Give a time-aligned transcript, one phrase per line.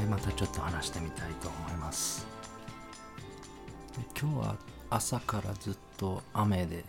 [0.00, 2.26] えまたちょっと話してみたいと思います。
[4.18, 4.56] 今日は
[4.88, 6.84] 朝からずっと雨で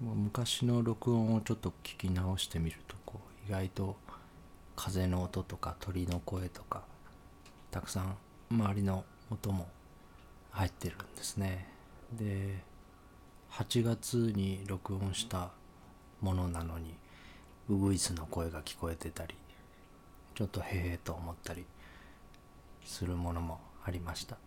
[0.00, 3.96] もう昔の録音をちょっと聞き直してみるとこう意外と
[4.76, 6.82] 風の音とか鳥の声とか
[7.70, 8.16] たくさん
[8.50, 9.68] 周りの音も
[10.50, 11.68] 入ってるんですね。
[12.12, 12.62] で
[13.52, 15.50] 8月に録音した
[16.20, 16.94] ものなのに
[17.68, 19.34] ウグイスの声が聞こえてたり
[20.34, 21.64] ちょっとへえと思ったり
[22.86, 24.38] するものもありました。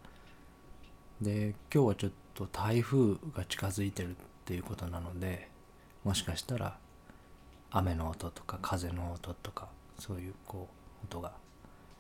[1.21, 4.13] で今日はちょっと台風が近づいてるっ
[4.45, 5.49] ていうことなので
[6.03, 6.77] もしかしたら
[7.71, 9.67] 雨の音とか風の音とか
[9.99, 10.69] そういうこ
[11.03, 11.33] う音が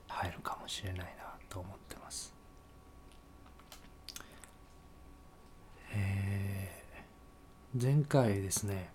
[0.07, 1.05] 入るかもしれないな
[1.49, 2.33] と思ってます。
[5.91, 8.89] えー、前回ですね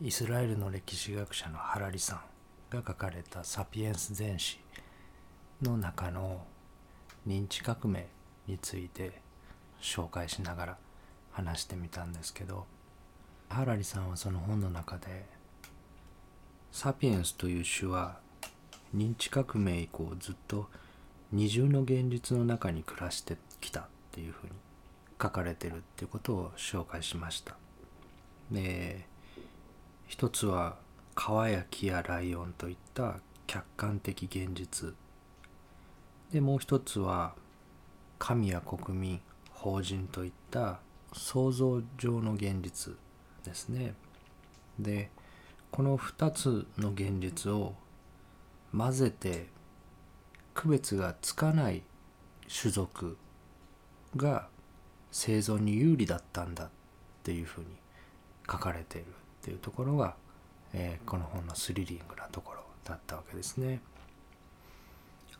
[0.00, 2.20] イスラエルの歴史学者のハラリさん
[2.70, 4.58] が書かれた「サピエンス全史」
[5.62, 6.44] の中の
[7.26, 8.06] 認知革命
[8.46, 9.20] について
[9.80, 10.78] 紹介しながら
[11.32, 12.66] 話してみたんですけど
[13.48, 15.26] ハラリさんはその本の中で
[16.70, 18.20] 「サピエンス」という種は
[18.94, 20.68] 認知革命以降ずっと
[21.32, 24.52] 二重の現実の中に暮らしてきたっていうふうに
[25.20, 27.56] 書かれてるっていうことを紹介しました。
[28.50, 29.06] で
[30.06, 30.76] 一つは
[31.14, 34.94] 川や木やライオンといった客観的現実
[36.32, 37.34] でもう一つは
[38.18, 40.80] 神や国民法人といった
[41.12, 42.94] 想像上の現実
[43.44, 43.94] ですね
[44.78, 45.10] で
[45.70, 47.74] この2つの現実を
[48.76, 49.46] 混ぜて
[50.54, 51.82] 区別がつかない
[52.48, 53.16] 種族
[54.16, 54.48] が
[55.10, 56.68] 生存に有利だったんだっ
[57.22, 57.66] ていうふうに
[58.50, 59.10] 書かれているっ
[59.42, 60.14] ていうところが、
[60.72, 63.80] えー、この本のスリリングなところだったわけですね。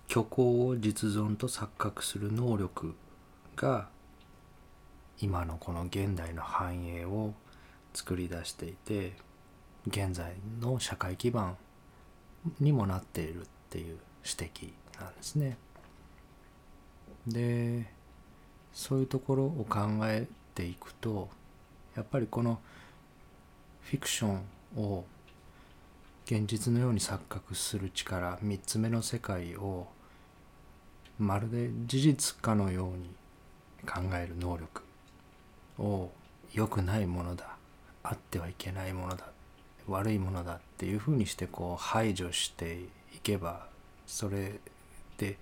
[0.09, 2.95] 虚構を実存と錯覚する能力
[3.57, 3.89] が
[5.21, 7.35] 今のこの現代の繁栄を
[7.93, 9.13] 作り出していて
[9.87, 11.57] 現在の社会基盤
[12.59, 15.59] にもなっているっていう指摘なんですね。
[17.27, 17.87] で
[18.73, 21.29] そういうところを考えていくと
[21.95, 22.61] やっぱりこの
[23.83, 24.43] フィクション
[24.77, 25.05] を
[26.25, 29.89] 現実のように錯覚する力3つ目の世界を
[31.19, 33.11] まるで事実かのように
[33.87, 34.83] 考える能力
[35.79, 36.11] を
[36.53, 37.57] 良くないものだ
[38.03, 39.27] あってはいけないものだ
[39.89, 42.81] 悪いものだっていうふうにしてこう排除して
[43.15, 43.67] いけば
[44.07, 44.61] それ
[45.17, 45.39] で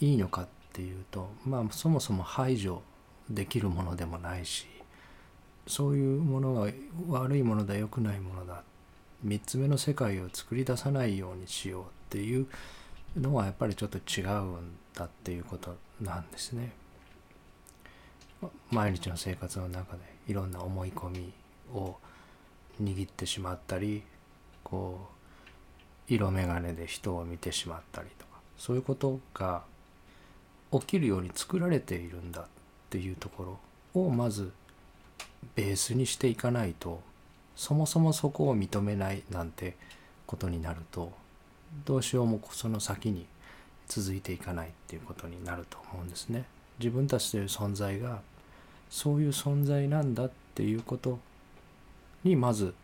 [0.00, 2.82] いいのかっていうとまあそもそも排除
[3.30, 4.66] できるものでもないし
[5.66, 6.70] そういうものが
[7.08, 8.62] 悪いものだ良くないものだ
[9.26, 12.46] 3つ目の世界を作り出さないようにしようっていう
[13.16, 14.30] のはやっぱりちょっと違う
[14.60, 16.72] んだっていうことなんですね。
[18.70, 21.32] 毎日の生活の中でいろんな思い込み
[21.72, 21.96] を
[22.82, 24.02] 握ってしまったり
[24.62, 25.08] こ
[26.08, 29.62] う色眼鏡で人を見てしまったりとかそういうことが
[30.72, 32.44] 起きるように作られているんだっ
[32.90, 33.58] ていうとこ
[33.94, 34.52] ろをまず
[35.54, 37.00] ベースにしていかないと
[37.56, 39.76] そもそもそこを認めないなんて
[40.26, 41.12] ことになると
[41.84, 43.26] どうしようもその先に
[43.88, 46.44] 続いていかないっていうことになると思うんですね。
[46.78, 48.20] 自分たちという存在が
[48.90, 51.18] そういう存在なんだっていうこと
[52.22, 52.74] にまず、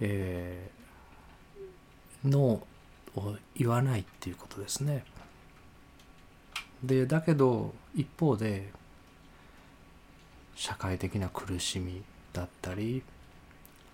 [0.00, 5.04] えー、ノーを言わないっていうことですね。
[6.82, 8.70] でだけど一方で
[10.54, 13.02] 社会的な苦しみだったり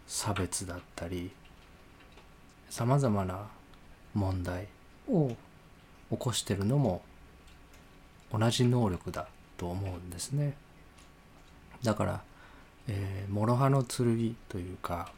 [0.06, 1.31] 差別だったり
[2.69, 3.49] さまざまな
[4.14, 4.69] 問題
[5.08, 5.28] を
[6.11, 7.02] 起こしてるのも
[8.32, 10.55] 同じ能力だと思うんですね。
[11.82, 12.22] だから、
[12.88, 15.12] えー、諸刃の剣というか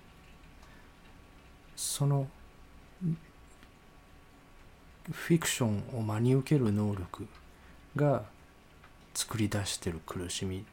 [1.76, 2.26] その
[5.12, 7.26] フィクションを真に受ける能力
[7.94, 8.24] が
[9.14, 10.64] 作り出してる苦しみ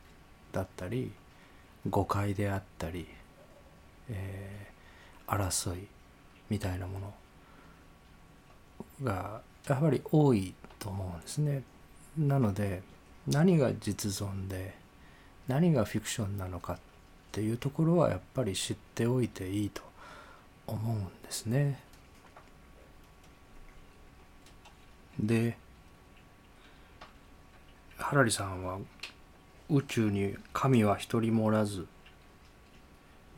[0.51, 1.11] だったり
[1.89, 3.07] 誤解であったり、
[4.09, 5.87] えー、争い
[6.49, 7.13] みたいなもの
[9.01, 11.63] がやはり多いと思うんですね。
[12.17, 12.83] なので
[13.27, 14.75] 何が実存で
[15.47, 16.77] 何がフィクションなのかっ
[17.31, 19.81] ていうところはやっぱり知っておいていいと
[20.67, 21.79] 思うんですね。
[25.19, 25.57] で
[27.97, 28.79] ハラリさんは
[29.69, 31.87] 宇宙に神は一人もおらず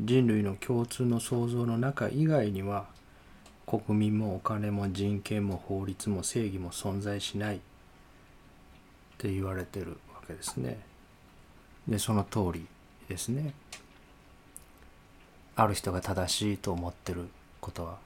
[0.02, 2.88] 人類の共通の創造の中以外には
[3.65, 7.59] 国民もお金も人権も法律も正義も存在しないっ
[9.17, 10.79] て言われてるわけですね。
[11.88, 12.65] でその通り
[13.07, 13.53] ですね。
[15.56, 17.27] ある人が正しいと思ってる
[17.62, 17.97] ことは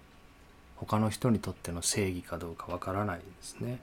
[0.75, 3.79] 他の人にとっての正義かどうかわからないですね。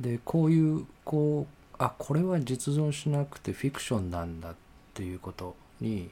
[0.00, 4.54] でこういうこうあこれは実存しなくてフィクションなんだっ
[4.94, 6.10] ていうことに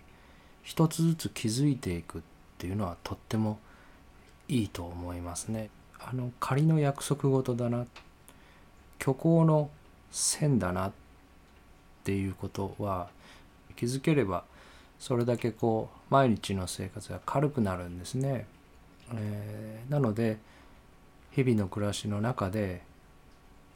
[0.62, 3.58] 一つずつ気づいていくってていうのはとっても
[4.48, 5.70] いいと思いますね。
[5.98, 7.86] あの仮の約束事だな
[8.98, 9.70] 虚構の
[10.10, 10.92] 線だなっ
[12.04, 13.08] ていうことは
[13.76, 14.44] 気づければ
[14.98, 18.46] それだけこう毎日の生活が軽くなるんですね。
[19.14, 20.38] えー、なので
[21.32, 22.82] 日々の暮らしの中で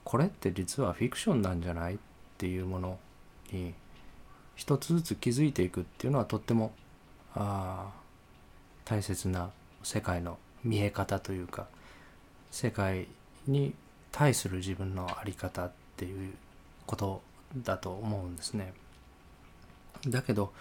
[0.05, 1.99] これって実はフィクションなんじゃないっ
[2.38, 2.99] ていうもの
[3.53, 3.75] に
[4.56, 6.73] 一つずつ気づいていくっていうのはとっても
[7.35, 7.91] あ
[8.91, 9.51] 大切な
[9.85, 11.69] 世界の見え方というか
[12.51, 13.07] 世界
[13.47, 13.73] に
[14.11, 16.35] 対する自分の在り方っていう
[16.87, 17.23] こと
[17.57, 18.73] だと思うんですね。
[20.09, 20.53] だけど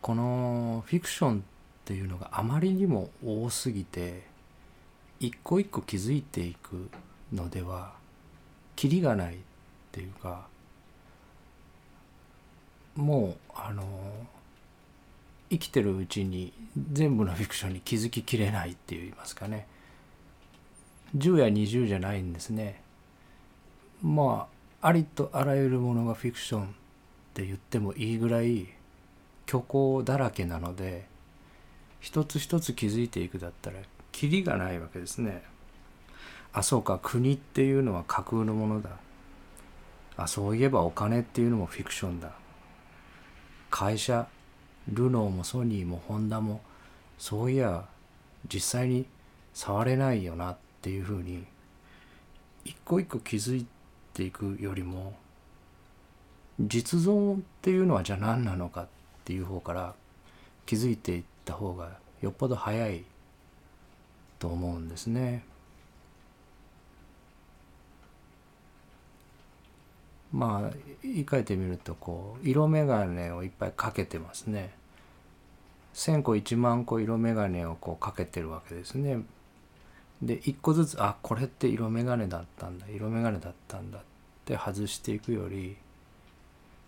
[0.00, 1.42] このフィクションっ
[1.84, 4.22] ていうのがあまりにも多すぎて
[5.18, 6.88] 一個一個気づいていく
[7.32, 7.94] のでは
[8.76, 9.38] キリがないっ
[9.90, 10.46] ていうか
[12.94, 13.82] もうあの
[15.50, 16.52] 生きてるうちに
[16.92, 19.66] 全部のフィクションに気づききれないって言いますかね。
[21.16, 22.82] 10や20じゃないんですね。
[24.02, 24.48] ま
[24.82, 26.66] あありとあらゆるものがフィクションっ
[27.34, 28.68] て言ってもいいぐらい
[29.46, 31.06] 虚構だらけなので
[32.00, 33.76] 一つ一つ気づいていくだったら
[34.12, 35.42] キリがないわけですね。
[36.52, 38.90] あそうか国っていうのは架空のものだ。
[40.16, 42.32] あそういえばお金っていうのもフィクションだ。
[43.70, 44.28] 会社
[44.88, 46.60] ルノーもソニーもホンダも
[47.18, 47.86] そういや
[48.52, 49.06] 実際に
[49.54, 51.44] 触れないよなっていうふうに
[52.64, 53.66] 一個一個気づい
[54.12, 55.14] ていくよりも
[56.60, 58.86] 実存っていうのはじゃあ何なのかっ
[59.24, 59.94] ていう方から
[60.66, 61.90] 気づいていった方が
[62.20, 63.04] よっぽど早い
[64.38, 65.44] と思うんですね。
[70.34, 74.74] まあ言い換えてみるとこう色眼鏡をいっぱいかけてますね。
[75.94, 79.20] 1,000個1万個色眼鏡をこうかけてるわけですね。
[80.20, 84.02] で1個ずつあこれって色眼鏡だったんだ色眼鏡だったんだっ
[84.44, 85.76] て外していくより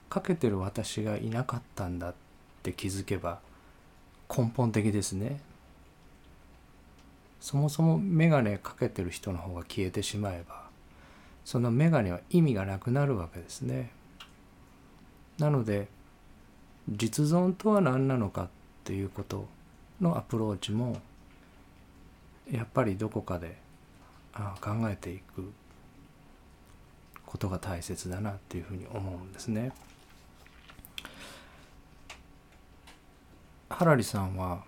[0.09, 2.15] かけてる私がいなかったんだっ
[2.65, 3.39] て気づけば
[4.29, 5.41] 根本的ですね。
[7.41, 10.66] そもそも眼鏡かけてる人の方が消えてしまえば
[11.47, 13.93] その眼鏡は意味がなくなるわけですね。
[15.39, 15.87] なので
[16.89, 18.49] 実存とは何なのかっ
[18.83, 19.47] ていうこと
[20.01, 21.01] のアプローチも
[22.51, 23.57] やっぱりどこかで
[24.61, 25.53] 考えていく
[27.25, 29.71] ことが大切だなっていうふうに思うんですね。
[33.71, 34.65] ハラリさんは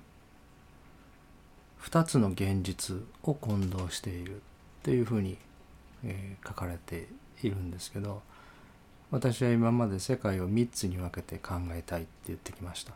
[1.83, 4.41] 2つの現実を混同しているっ
[4.85, 5.39] ていうふうに
[6.05, 7.09] えー、書かれて
[7.43, 8.23] いるんですけど
[9.11, 12.93] 私は今まで世界を3つに分けて考えたいって言ってきました。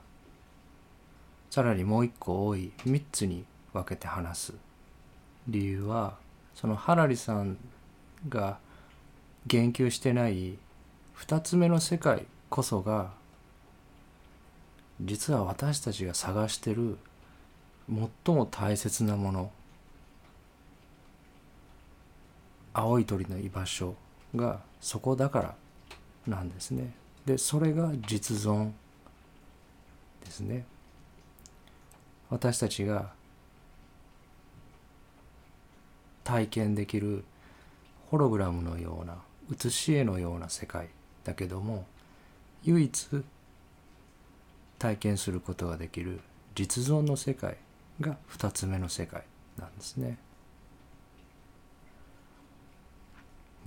[1.53, 3.45] さらにもう一個多い3つに
[3.75, 4.55] 分けて話す
[5.47, 6.17] 理由は
[6.55, 7.59] そのハラリさん
[8.27, 8.59] が
[9.47, 10.57] 言及してない
[11.19, 13.11] 2つ目の世界こそが
[15.03, 16.97] 実は私たちが探してる
[18.25, 19.51] 最も大切なもの
[22.75, 23.95] 青い鳥の居場所
[24.35, 25.55] がそこだから
[26.27, 26.93] なんですね。
[27.27, 28.73] でそれが実存
[30.25, 30.65] ですね。
[32.31, 33.11] 私たちが
[36.25, 37.25] 体験できる
[38.11, 39.17] ホログラムのような
[39.51, 40.89] 写し絵のような世界
[41.25, 41.85] だけども
[42.65, 43.25] 唯一
[44.79, 46.21] 体験することができる
[46.55, 47.57] 実存の世界
[48.01, 49.25] が2つ目の世界
[49.59, 50.19] なんですね。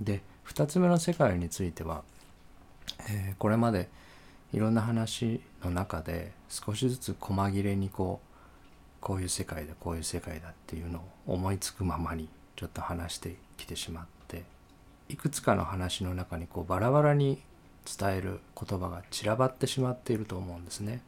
[0.00, 2.02] で2つ目の世界については、
[3.10, 3.88] えー、これまで
[4.52, 8.26] いろんな話の中で少しずつ細切れにこう
[9.00, 14.44] こういう世界だこういう世界だっていうのを思いつくままにちょっと話してきてしまって
[15.08, 17.40] いくつかの話の中にこうバラバラに
[17.86, 21.02] 伝える言葉が散らばってしまっていると思うんですね。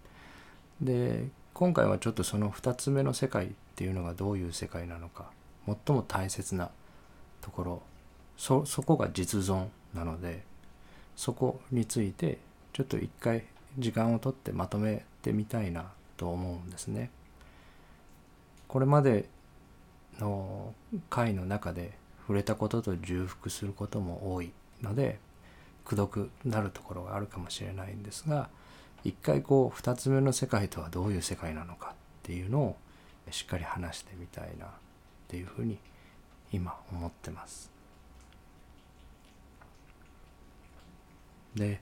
[0.80, 5.30] で今回はちょっとその2つ目の世界っていうのがどういう世界なのか
[5.66, 6.70] 最も大切な
[7.40, 7.82] ところ
[8.38, 10.42] そこが実存なので
[11.16, 12.38] そこについて
[12.72, 13.44] ちょっと一回
[13.76, 17.10] 時間をとってまとめてみたいなと思うんですね。
[18.68, 19.28] これまで
[20.20, 20.72] の
[21.10, 24.52] 回の中で触れたことと重複することも多い
[24.82, 25.18] ので
[25.84, 28.50] くどくなるところがあるかもしれないんですが
[29.04, 32.76] 一回こう2つ目の世界とはどういう世界なのかっていうのを
[33.30, 34.70] しっかり話してみたいなっ
[35.28, 35.78] ていうふうに
[36.52, 37.77] 今思ってます。
[41.58, 41.80] で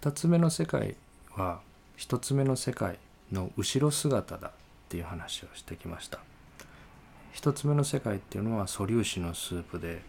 [0.00, 0.96] 2つ目の世界
[1.32, 1.60] は
[1.98, 2.98] 1つ目の世界
[3.32, 4.52] の後ろ姿だっ
[4.88, 6.20] ていう話をしてきました。
[7.34, 10.02] 1つ目の世界っていうのは素粒子のスープで、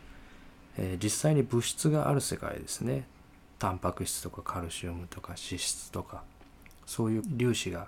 [0.77, 3.07] えー、実際に物質がある世界ですね
[3.57, 6.23] タンパク質とかカルシウムとか脂質とか
[6.85, 7.87] そういう粒子が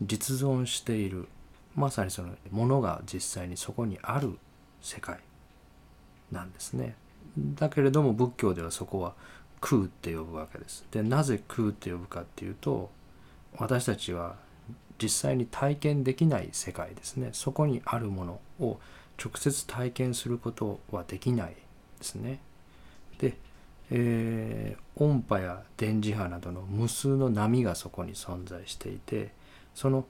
[0.00, 1.28] 実存している
[1.74, 4.38] まさにそのものが実際にそこにある
[4.80, 5.18] 世界
[6.32, 6.96] なんですね。
[7.36, 9.14] だけれども仏教ではそこは
[9.60, 10.84] 空って呼ぶわけです。
[10.90, 12.90] でなぜ空って呼ぶかっていうと
[13.56, 14.36] 私たちは
[15.00, 18.80] 実際に体験できない世界ですねそこにあるものを
[19.22, 21.56] 直接体験することはできない
[21.98, 22.40] ですね。
[23.18, 23.36] で、
[23.90, 29.32] えー、音波や電磁波などの無数の波がそこに存在していて
[29.74, 30.06] その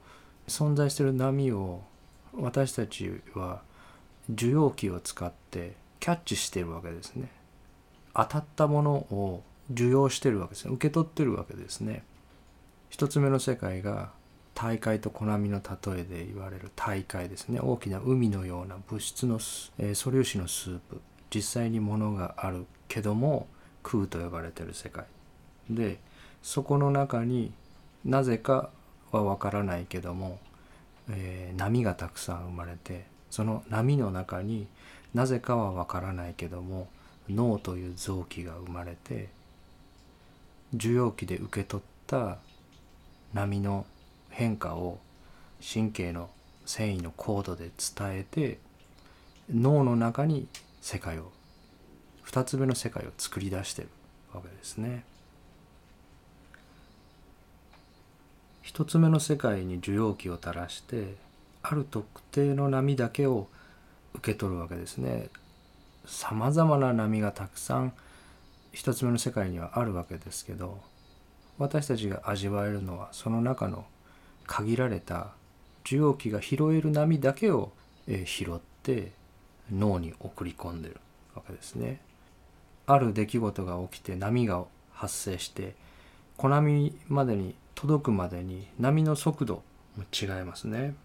[0.47, 1.81] 存在してる波を
[2.33, 3.61] 私たちは
[4.31, 7.29] 受容器を使ってキャッチしているわけですね。
[8.13, 10.73] 当たったものを受容してるわけですね。
[10.73, 12.03] 受け取ってるわけですね。
[12.89, 14.11] 一つ目の世界が
[14.55, 17.59] 大海と小波の例えで言われる大海ですね。
[17.59, 19.35] 大きな海のような物質の、
[19.77, 21.01] えー、素粒子のスープ。
[21.33, 23.47] 実際にものがあるけども
[23.83, 25.05] 空と呼ばれてる世界。
[25.69, 25.99] で
[26.41, 27.53] そこの中に
[28.03, 28.69] なぜか
[29.11, 30.39] は分からないけども、
[31.09, 34.67] えー、波がたくさん生まれてその波の中に
[35.13, 36.87] なぜかは分からないけども
[37.29, 39.29] 脳という臓器が生まれて
[40.73, 42.37] 受容器で受け取った
[43.33, 43.85] 波の
[44.29, 44.99] 変化を
[45.61, 46.29] 神経の
[46.65, 48.59] 繊維のコードで伝えて
[49.53, 50.47] 脳の中に
[50.81, 51.31] 世界を
[52.25, 53.89] 2つ目の世界を作り出してる
[54.33, 55.03] わけですね。
[58.63, 61.15] 1つ目の世界に受容器を垂らして
[61.63, 63.47] ある特定の波だけを
[64.13, 65.29] 受け取るわけですね。
[66.09, 67.93] さまざまな波がたくさん
[68.73, 70.79] 1つ目の世界にはあるわけですけど
[71.59, 73.85] 私たちが味わえるのはその中の
[74.47, 75.27] 限られた
[75.85, 77.71] 受容器が拾える波だけを、
[78.25, 79.11] 拾って
[79.71, 80.97] 脳に送り込んでる
[81.35, 82.01] わけですね。
[82.87, 85.75] ある出来事が起きて波が発生して
[86.37, 89.63] 小波までに届くまでに波の速度
[89.95, 90.95] も違いますね。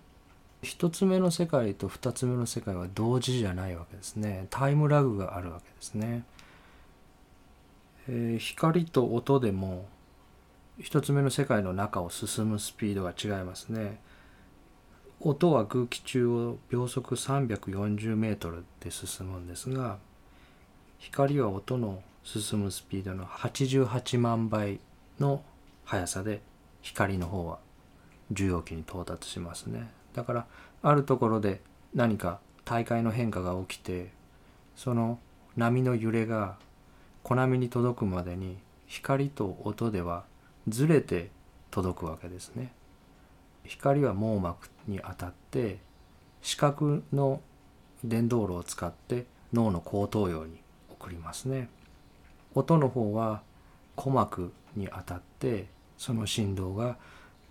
[0.65, 4.47] 1つ目の世界と2つ目の世界は同時じゃないわけですね。
[4.51, 6.25] タイムラグがあるわけですね。
[8.09, 9.87] えー、光と音でも
[10.81, 14.01] 一つ目の世界の中を進むスピードが違いますね。
[15.21, 19.99] 音は空気中を秒速340メートルで進むんですが
[20.99, 24.81] 光は音の進むスピードの88万倍
[25.19, 25.43] の
[25.85, 26.43] 速さで
[26.83, 27.59] 光の方は
[28.31, 29.89] 受容器に到達しますね。
[30.15, 30.47] だから
[30.83, 31.61] あるところで
[31.95, 34.11] 何か大海の変化が起きて
[34.77, 35.19] その
[35.57, 36.57] 波の揺れが
[37.23, 38.57] 小波に届くまでに
[38.87, 40.25] 光と音では
[40.69, 41.31] ずれて
[41.71, 42.73] 届くわけですね。
[43.65, 45.79] 光は網膜に当たって
[46.43, 47.41] 視覚の
[48.05, 51.69] 電動炉を使って脳の後頭葉に送りますね。
[52.55, 53.43] 音の方は
[53.97, 55.67] 鼓膜に当たって
[55.97, 56.97] その振動が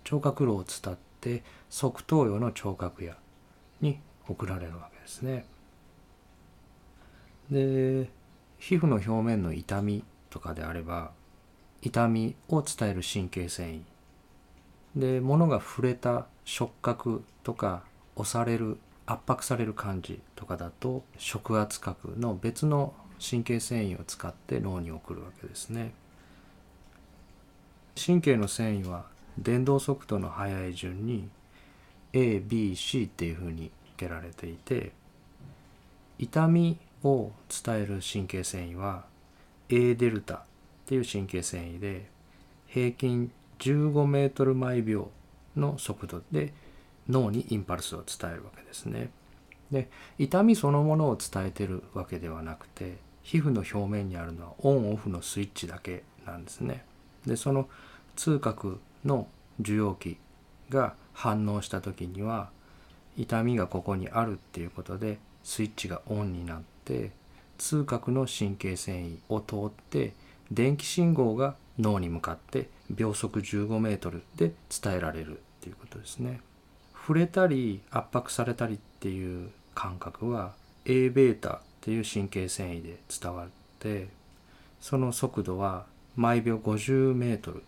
[0.04, 3.12] 聴覚炉を伝って側頭葉の聴覚野
[3.80, 5.46] に送られるわけですね。
[7.50, 8.10] で
[8.58, 11.12] 皮膚の表面の痛みとかであれば
[11.82, 13.82] 痛みを伝える神経繊維
[14.96, 17.82] で物が触れた触覚とか
[18.16, 25.92] 押される圧迫される感じとかだと触圧角の別の神経繊維を使って脳に送るわけですね
[27.94, 29.04] 神経の繊維は
[29.38, 31.28] 電動速度の速い順に
[32.12, 34.92] ABC っていうふうに受けられていて
[36.18, 37.32] 痛みを
[37.64, 39.04] 伝える神経繊維は
[39.68, 40.40] A デルタっ
[40.86, 42.06] ていう神経繊維で
[42.68, 45.10] 平均15メートル毎秒
[45.56, 46.52] の速度で
[47.08, 49.10] 脳にインパルスを伝えるわけですね。
[49.70, 49.88] で
[50.18, 56.84] 痛みそのものを伝えてるわけではなくて皮膚の表面にあるのはオンオフのスイッチだけなんですね。
[57.26, 57.68] でその
[58.16, 59.28] 痛覚の
[59.60, 60.18] 受容器
[60.70, 62.50] が反応した時には
[63.16, 67.12] 痛みがここにあるっていうことでスイッチがオンになって
[67.58, 70.12] 痛覚の神経繊維を通って
[70.50, 76.40] 電気信号が脳に向かって秒速15メートルで伝えられるっていうことですね。
[76.94, 80.54] 触れたり圧迫されたりっていう感覚は
[80.86, 84.08] A ベータっていう神経繊維で伝わって
[84.80, 87.62] その速度は毎秒50メートル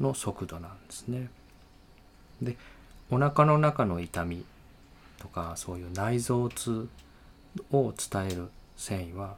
[0.00, 1.28] の速度なんですね。
[2.40, 2.56] で
[3.10, 4.44] お腹の中の痛み
[5.18, 6.88] とかそういう内臓痛
[7.72, 9.36] を伝える繊維は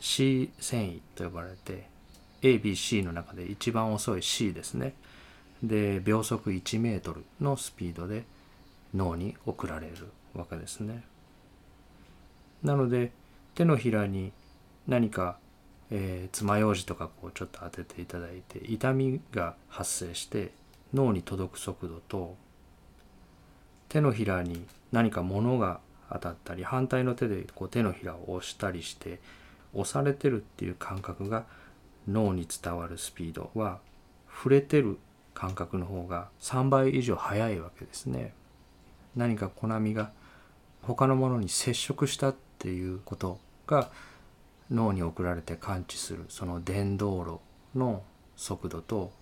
[0.00, 1.86] C 繊維と呼ばれて
[2.42, 4.94] ABC の中で一番遅い C ですね
[5.62, 8.24] で秒速1メートルのスピードで
[8.94, 11.02] 脳に送られるわけですね
[12.62, 13.12] なので
[13.54, 14.32] 手のひらに
[14.86, 15.38] 何か、
[15.96, 20.50] えー、爪楊枝とかこうちょっと当てていただいて痛みが発生して
[20.92, 22.36] 脳に届く速度と
[23.88, 25.78] 手のひらに何か物が
[26.10, 29.20] 当たったり反対の手でこう手のひらを押したりして
[29.72, 31.44] 押されてるっていう感覚が
[32.08, 33.78] 脳に伝わるスピードは
[34.28, 34.98] 触れてる
[35.32, 38.34] 感覚の方が3倍以上速いわけですね。
[39.14, 40.10] 何かコナミが
[40.82, 43.90] 他のものに接触したっていうことが
[44.70, 47.40] 脳に送られて感知するその電動
[47.74, 48.02] 路の
[48.36, 49.12] 速度と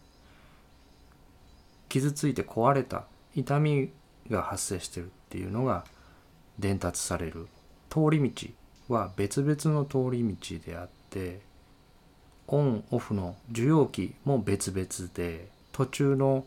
[1.88, 3.90] 傷ついて壊れた痛み
[4.30, 5.84] が発生してるっていうのが
[6.58, 7.48] 伝達される
[7.90, 8.48] 通り道
[8.88, 11.40] は別々の通り道であって
[12.46, 16.44] オンオフの受容器も別々で途中の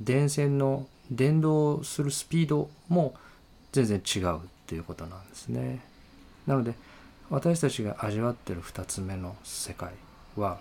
[0.00, 3.14] 電線の電動するスピードも
[3.72, 5.80] 全然違うっていうことなんですね。
[6.46, 6.74] なので
[7.30, 9.92] 私たちが味わってる2つ目の世界
[10.36, 10.58] は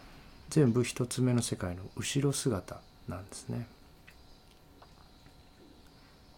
[0.50, 3.68] 全部1つ目の世界の後ろ姿なんですね。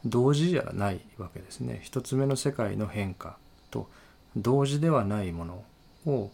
[0.06, 1.82] 同時じゃないわけですね。
[1.86, 3.38] 1つ目の世界の変化
[3.72, 3.90] と
[4.36, 5.64] 同時ではないもの
[6.06, 6.32] を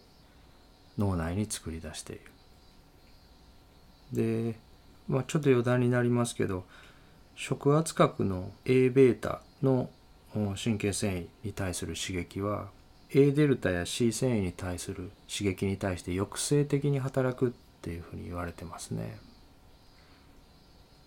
[0.98, 2.22] 脳内に作り出している。
[4.12, 4.58] で、
[5.08, 6.64] まあ、ちょっと余談になりますけど
[7.36, 9.90] 触圧角の A ベータの
[10.32, 12.68] 神経繊維に対する刺激は
[13.14, 17.50] A デルタや C 繊維に対する刺激に対して抑制的に働くっ
[17.80, 19.16] ていうふうに言われてますね。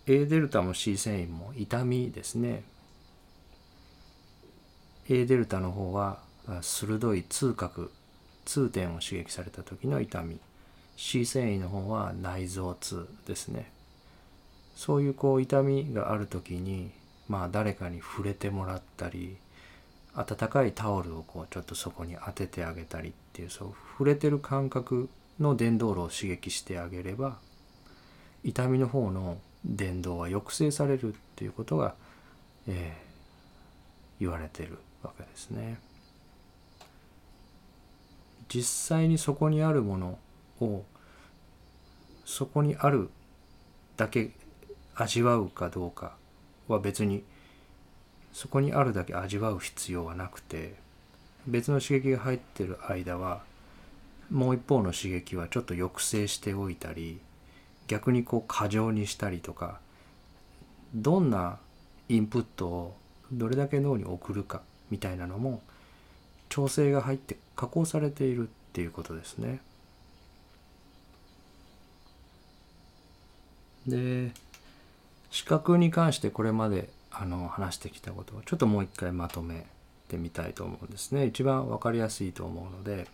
[0.06, 2.62] A デルタも C 繊維も痛みですね。
[5.10, 6.18] A デルタの方は
[6.62, 7.90] 鋭い痛覚
[8.44, 10.38] 痛点を刺激された時の痛み
[10.96, 13.70] C 繊維の方は内臓痛ですね
[14.74, 16.90] そういうこう痛みがある時に
[17.28, 19.36] まあ誰かに触れてもらったり
[20.18, 27.38] 温かいタオルをこうちょっとそこに当ててあげたりっていうそう触れてる感覚の電動路を刺激してあげれば
[28.42, 31.94] 痛みの方の電動は抑制されるっていうことが、
[32.66, 35.78] えー、言われてるわけですね。
[38.48, 40.18] 実際にそこにあるもの
[40.60, 40.84] を
[42.24, 43.10] そこにある
[43.96, 44.30] だけ
[44.94, 46.16] 味わうかどうか
[46.66, 47.22] は別に
[48.38, 50.76] そこにあるだけ味わう必要はなくて
[51.48, 53.42] 別の刺激が入ってる間は
[54.30, 57.18] もう一方の刺激はちょっと抑制しておいたり
[57.88, 59.80] 逆にこう過剰にしたりとか
[60.94, 61.58] どんな
[62.08, 62.94] インプットを
[63.32, 65.60] どれだけ脳に送るかみたいなのも
[66.48, 69.60] 調整が入って加工されているっていうことですね。
[73.88, 74.30] で
[75.32, 79.66] 視覚に関してこれまであの話してきたことをちょっともう一回まとめ
[80.06, 81.26] てみたいと思うんですね。
[81.26, 83.08] 一番分かりやすいと思うので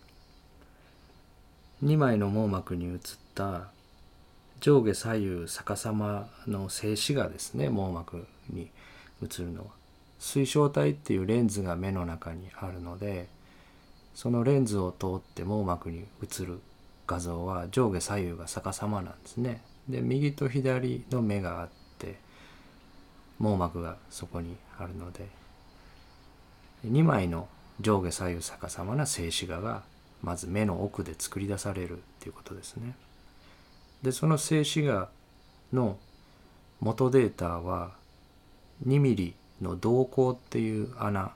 [1.83, 2.99] 2枚の網膜に映っ
[3.35, 3.69] た
[4.61, 8.71] 上下左右逆さまの静止画ですね網膜に
[9.23, 9.67] 映るのは。
[10.19, 13.29] 水晶体っていうレンズが目の中にあるので
[14.15, 16.61] そのレンズを通って網膜に映る
[17.07, 19.63] 画像は上下左右が逆さまなんですね。
[19.89, 21.84] で右と左の目があって
[23.39, 25.29] 網膜がそこにあるので
[26.87, 27.49] 2枚の
[27.81, 29.83] 上下左右逆さまな静止画が
[30.23, 32.95] まず目の奥で作り出されるっていうことですね。
[34.03, 35.09] でその静止画
[35.73, 35.99] の
[36.81, 37.93] 元データは
[38.87, 41.33] 2ミリの瞳孔っていう穴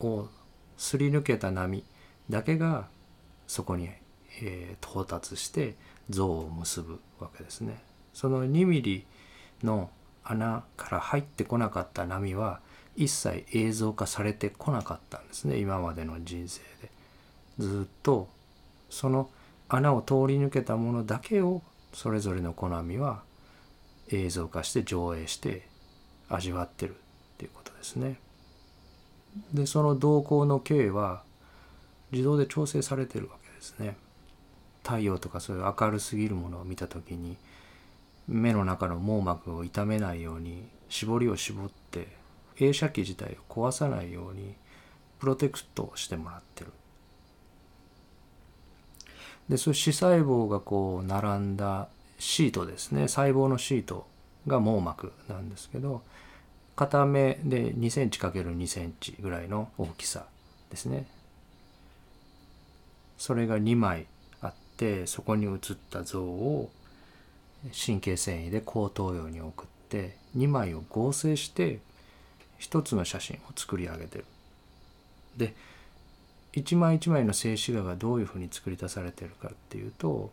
[0.00, 0.28] を
[0.76, 1.84] すり抜けた波
[2.30, 2.88] だけが
[3.46, 3.88] そこに、
[4.42, 5.74] えー、到達して
[6.10, 7.82] 像を結ぶわけですね。
[8.12, 9.06] その2ミリ
[9.62, 9.90] の
[10.28, 12.60] 穴から入ってこなかった波は
[12.96, 16.90] 一切映像化されてこなかったんですね今までの人生で。
[17.58, 18.28] ずっと
[18.90, 19.30] その
[19.68, 21.62] 穴を通り抜けたものだけを
[21.92, 23.22] それぞれの好みは
[24.10, 25.66] 映像化して上映して
[26.28, 26.94] 味わってるっ
[27.38, 28.18] ていうことですね。
[29.52, 31.22] でその動向の径は
[32.12, 33.96] 自動で調整されてるわけですね。
[34.82, 37.36] 太陽とかそういう明るすぎるものを見た時に
[38.28, 42.08] 目の中の網膜を痛めないように絞りを絞って
[42.60, 44.54] 映写機自体を壊さないように
[45.18, 46.72] プロテクトしてもらってる。
[49.48, 51.88] でそういう視細胞がこう並んだ
[52.18, 53.08] シートですね。
[53.08, 54.06] 細胞のシート
[54.46, 56.02] が網膜なんですけど
[56.76, 60.26] 片目で2センチ ×2 センチぐらいの大きさ
[60.70, 61.06] ですね。
[63.16, 64.06] それが2枚
[64.42, 66.70] あってそこに写った像を
[67.72, 71.80] 神経繊維で後頭葉に送って2枚を合成して
[72.58, 74.24] 一つの写真を作り上げてる。
[75.36, 75.54] で
[76.52, 80.30] 一枚一枚の静止画がどういうふうに作り出されてるかっていうと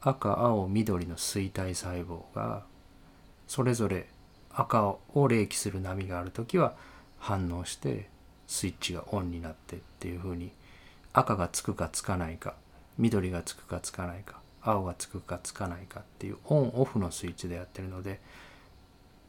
[0.00, 2.62] 赤青緑の錐体細胞が
[3.48, 4.06] それぞれ
[4.52, 4.84] 赤
[5.14, 6.74] を冷気する波がある時は
[7.18, 8.08] 反応して
[8.46, 10.52] スイッチがオンになってっていうふうに
[11.12, 12.54] 赤がつくかつかないか
[12.98, 18.20] 緑がつくかつかないか青がつくかつかないかっていうオンオフのスイッチでやってるので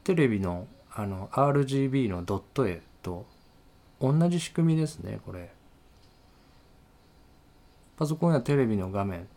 [0.04, 3.24] テレビのあの RGB のドット絵と
[4.00, 5.50] 同じ仕組みですねこれ。
[7.96, 9.28] パソコンやテレビの画面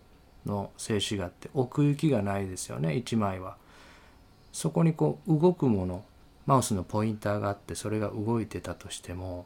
[0.45, 3.58] の静止画って奥行きがないですよね1枚は。
[4.51, 6.03] そこにこう動くもの
[6.45, 9.45] マウスのポインターがあってそれが動いてたとしても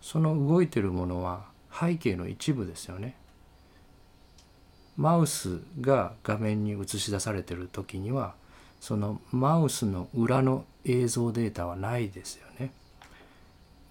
[0.00, 3.16] その動いてるものは背景の一部ですよね。
[4.96, 8.34] マウスが画面に映し出されてる時には
[8.80, 12.72] そのマウスの裏の映像データはないですよね。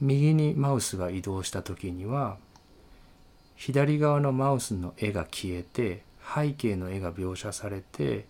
[0.01, 2.37] 右にマウスが移動した時には
[3.55, 8.25] 左側のマウスの絵が消えて背景の絵が描写されて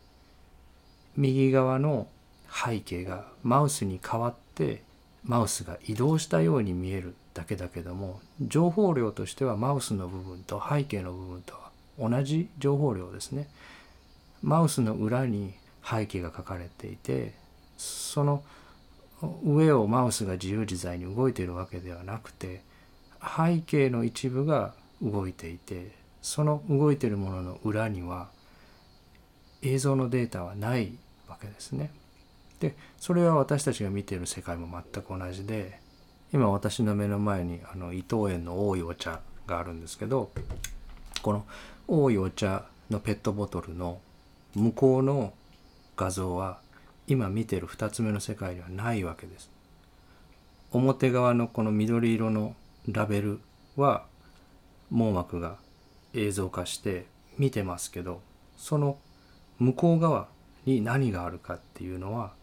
[1.15, 2.07] 右側の
[2.51, 4.81] 背景がマウスに変わって
[5.23, 11.68] マウスが移動したように見えるだけだけども情報量としてはマウスの部分と背景の部分とは
[11.99, 13.47] 同じ情報量ですね。
[14.41, 17.33] マウスの裏に背景が書かれていて
[17.77, 18.43] その
[19.43, 22.61] 上をマウスが自由自在に動いているわけではなくて
[23.21, 28.29] 背景の一部が動いていてその動いているものの裏には
[29.61, 30.93] 映像のデータはない
[31.27, 31.91] わけですね。
[32.59, 35.79] でそれは私たちが見ている世界も全く同じで
[36.33, 40.31] 今私の目の前にあの伊藤園の多いお茶があるんですけど
[41.21, 41.45] この
[41.91, 43.99] 多いお茶のペットボトルの
[44.53, 45.33] 向こうの
[45.97, 46.59] 画像は
[47.07, 49.49] 今見てる2つ目の世界にはないわけです。
[50.71, 52.55] 表側のこの緑色の
[52.87, 53.39] ラベル
[53.75, 54.05] は
[54.91, 55.57] 網膜が
[56.13, 57.07] 映像化して
[57.39, 58.21] 見てますけど
[58.55, 58.99] その
[59.57, 60.27] 向こう側
[60.65, 62.33] に何があるかっていうのは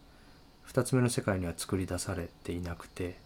[0.67, 3.17] 2つ目の世界には作り出されていなくて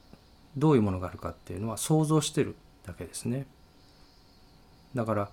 [0.55, 2.55] どういうものがあるかっていうのは想像してる
[2.85, 3.47] だけですね。
[4.93, 5.29] だから、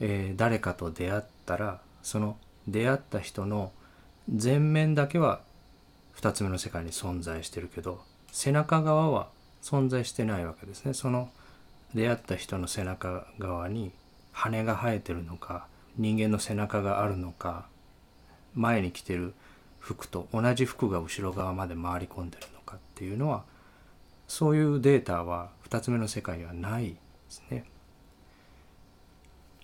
[0.00, 3.72] えー、誰かと出会ったらその出会った人の
[4.28, 5.40] 前面だけは
[6.20, 9.28] 2つ目の世界に存在してるけど背中側は
[9.62, 11.30] 存在してないわけですねその
[11.94, 13.92] 出会った人の背中側に
[14.32, 17.66] 羽が生えてるのか人間の背中があるのか
[18.54, 19.32] 前に着てる
[19.78, 23.44] 服と同じ服が後ろ側まで回り込んでるのかっていうのは
[24.26, 26.96] そういうデータは2つ目の世界にはないで
[27.28, 27.64] すね。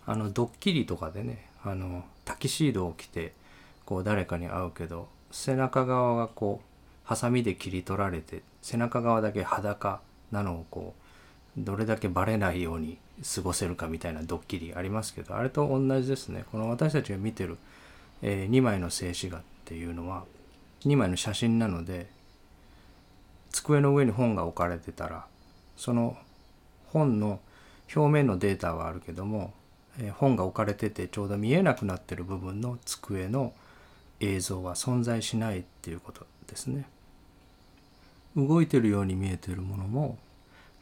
[0.07, 3.33] あのドッキリとかでねあのタキシードを着て
[3.85, 6.67] こう誰かに会うけど背中側がこう
[7.05, 10.95] ハサミで切り取られて背中側だけ裸なのをこ
[11.57, 12.99] うどれだけバレないように
[13.35, 16.45] 過ごせるかみたいなドッキリありますけどあれと同じですね。
[16.51, 17.59] この私たちが見てる、
[18.23, 20.25] えー、2枚の静止画っていうのは
[20.85, 22.09] 2枚の写真なので
[23.53, 25.27] 机の上に本が置かれてたら
[25.77, 26.17] その
[26.87, 27.41] 本の
[27.95, 29.53] 表面のデータはあるけども、
[30.19, 33.53] 本が置かれててちょうど見えなくなってる部分の机の
[34.21, 36.87] 映像は存在しないっていうことですね。
[38.37, 40.19] 動いてるように見えてるものも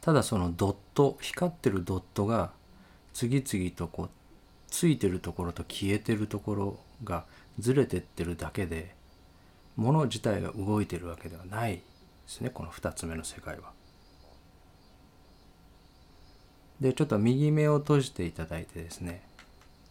[0.01, 2.51] ただそのドット光ってるドットが
[3.13, 4.09] 次々とこう
[4.67, 7.25] ついてるところと消えてるところが
[7.59, 8.95] ずれてってるだけで
[9.75, 11.81] 物自体が動いてるわけではないで
[12.25, 13.82] すねこの2つ目の世界は。
[16.79, 19.21] でちょっと右目を閉じていただいてですね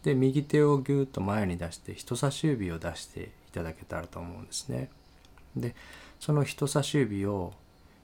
[0.03, 4.89] で右手をぎゅっと前に出して人差し指を出していただけたらと思うんですね。
[5.55, 5.75] で
[6.19, 7.53] その人差し指を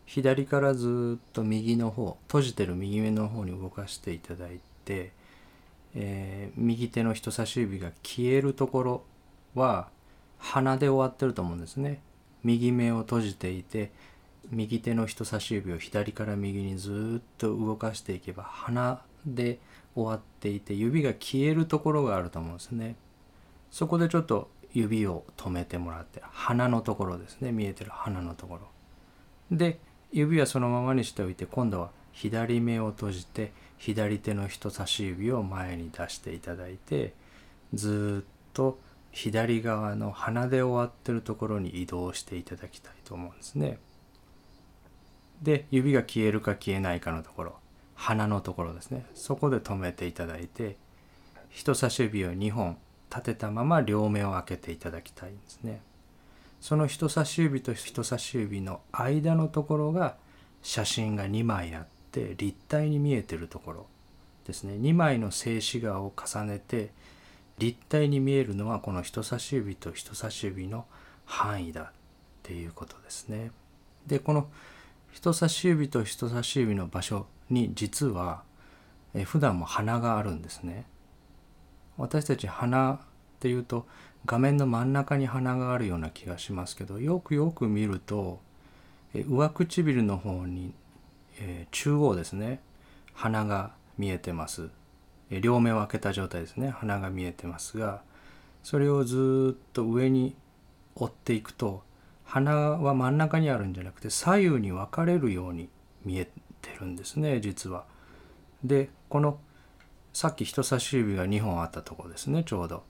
[0.06, 5.12] 左からずっと右の方閉じてる右目の方に動かしていただいて、
[5.94, 9.04] えー、右手の人差し指が消えるところ
[9.56, 9.90] は
[10.38, 12.02] 鼻で終わってると思うんですね。
[12.44, 13.92] 右目を閉じていて
[14.52, 19.60] 右手の人差し指を左から右にずっと動かしていけば鼻で
[19.96, 22.96] 終わっていて指が消えるところがあると思うんですね。
[23.72, 28.62] そこでちょっと指を止めてもらって鼻のところですね見えてる鼻のところ。
[29.52, 29.80] で
[30.12, 37.14] 指はそのままにしておいて今度は左目を閉じて左手の人差し指を前に出していただいて
[37.74, 38.80] ずっと
[39.12, 43.80] 左側の鼻で終わってるところに移動していただきたいと思うんですね。
[45.42, 47.56] で指が消えるか消えないかのところ
[47.96, 50.78] 鼻のところですねそこで止めていただいて
[51.50, 52.78] 人差し指を2本
[53.10, 55.82] 立てたまま両目を開けていただきたいんですね。
[56.62, 60.16] その人差し指と人差し指の間のところが
[60.62, 63.86] 写真が2枚あって立体に見えてるところ
[64.46, 66.90] ですね2枚の静止画を重ねて
[67.60, 70.86] 立体に見えるのはこの人差し指と人差し指の
[71.26, 71.92] 範囲だっ
[72.44, 73.52] ていうことですね。
[74.08, 74.50] でこの
[75.12, 78.44] 人差し指と人差し指の場所に実は
[79.14, 80.86] え普段も鼻があるんですね。
[81.98, 83.00] 私たち鼻っ
[83.40, 83.86] ていうと
[84.26, 88.40] 画面の真ん中に鼻があるような気がしますけどよくよく見ると
[89.14, 90.74] 上唇の方に、
[91.72, 92.60] 中央ですね
[93.14, 94.70] 鼻が見えてます、
[95.30, 98.02] 両目を開けた状態ですね鼻が見えてますが
[98.64, 100.36] それをずっと上に
[100.96, 101.82] 追っていくと
[102.30, 105.68] 鼻は真ん中にあるんじゃなくて左右に分かれるように
[106.06, 106.26] 見え
[106.62, 107.86] てるんですね実は。
[108.64, 109.40] でこの
[110.14, 112.84] さっき人差し指が2本あったとこですねちょうど。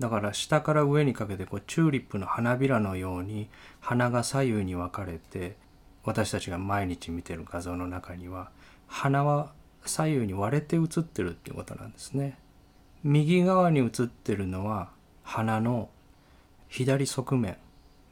[0.00, 3.48] だから下から上にかけてこうチューリップの花びらのように
[3.80, 5.56] 花が左右に分かれて
[6.04, 8.50] 私たちが毎日見てる画像の中には
[8.88, 9.52] 花は
[9.84, 12.38] 左右に割れて写ってるっていうことなんですね。
[13.04, 14.90] 右側に写ってるのは
[15.22, 15.90] 花の
[16.68, 17.56] 左側面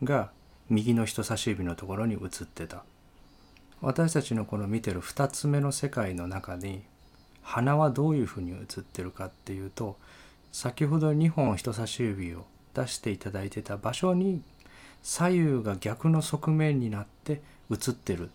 [0.04, 0.30] が
[0.70, 2.85] 右の人差し指のところに写ってた。
[3.81, 6.83] 私たちのこの見てる2つ目の世界の中に
[7.42, 9.96] 鼻はどういうふうに写ってるかっていうと
[10.50, 14.42] 先ほど2本人差し指を出していただいてた場所に
[15.02, 18.31] 左右が逆の側面になって映ってるっ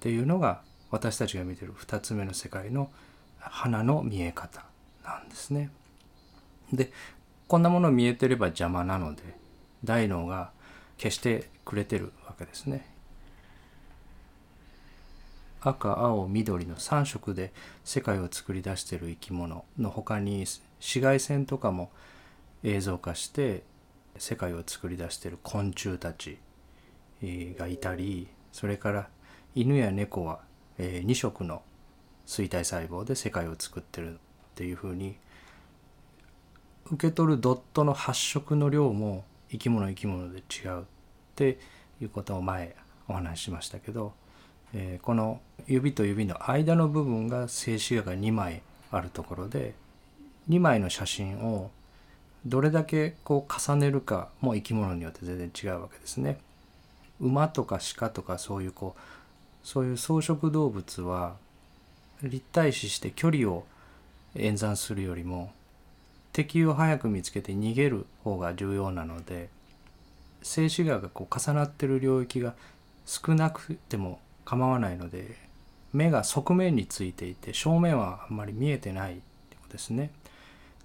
[0.00, 2.90] ていうのが私たちが見てる2つ目の世界の
[3.38, 4.64] 花の見え方
[5.04, 5.70] なんですね。
[6.72, 6.92] で
[7.46, 9.22] こんなもの見えてれば邪魔なので
[9.84, 10.50] 大脳が
[10.98, 12.98] 消してくれてるわけですね。
[15.60, 17.52] 赤青緑の3色で
[17.84, 20.44] 世界を作り出している生き物の他に
[20.78, 21.90] 紫外線とかも
[22.62, 23.64] 映像化して
[24.16, 26.38] 世界を作り出している昆虫たち
[27.22, 29.08] がいたりそれから
[29.54, 30.40] 犬や猫は
[30.78, 31.62] 2色の
[32.26, 34.18] 衰体細胞で世界を作ってるっ
[34.54, 35.16] ていうふうに
[36.86, 40.84] 受け取るドットの発色の量も生き物生き物で違うっ
[41.34, 41.58] て
[42.00, 42.74] いうことを前
[43.08, 44.12] お話ししましたけど、
[44.74, 49.74] えー、この指と指の間の部分が静止画が2枚あるところで
[50.48, 51.70] 2枚の写真を
[52.46, 56.38] どれだけこう重ねるかも生き物によって全然違うわけですね。
[57.20, 59.00] 馬とか鹿とかそういうこう
[59.66, 61.36] そういう草食動物は
[62.22, 63.66] 立体視して距離を
[64.34, 65.52] 演算するよりも
[66.32, 69.48] 敵を早く見つけて逃げる方が重要なので
[70.42, 72.54] 静止画がこう重なってる領域が
[73.06, 75.36] 少なくても構わないので
[75.92, 80.10] 目が側面についていて正面はあんまり見えてないってことですね。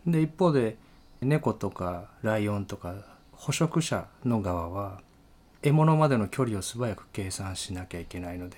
[0.08, 0.78] で一方で
[1.22, 2.96] 猫とかライオンとか
[3.34, 5.02] 捕食者の側は
[5.62, 8.58] 獲物までの距離を素早く計算しなきゃいけないので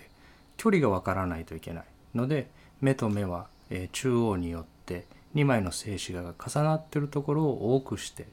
[0.57, 1.83] 距離がわからないといけない
[2.15, 2.49] ので
[2.81, 3.47] 目と目は
[3.91, 8.27] 中央によって2枚の静止画が重なってるところを多くして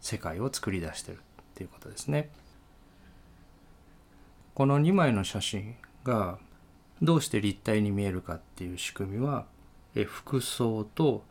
[0.00, 1.20] 世界を作り出してるっ
[1.54, 2.30] ていうことですね。
[4.54, 5.74] この2枚の写真
[6.04, 6.38] が
[7.00, 9.46] どうして立体に見えるかっていう仕組みは
[10.06, 11.24] 服装と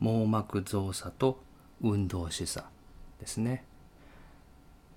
[0.00, 1.42] 網膜造作と
[1.80, 2.64] 運動視差
[3.20, 3.64] ですね。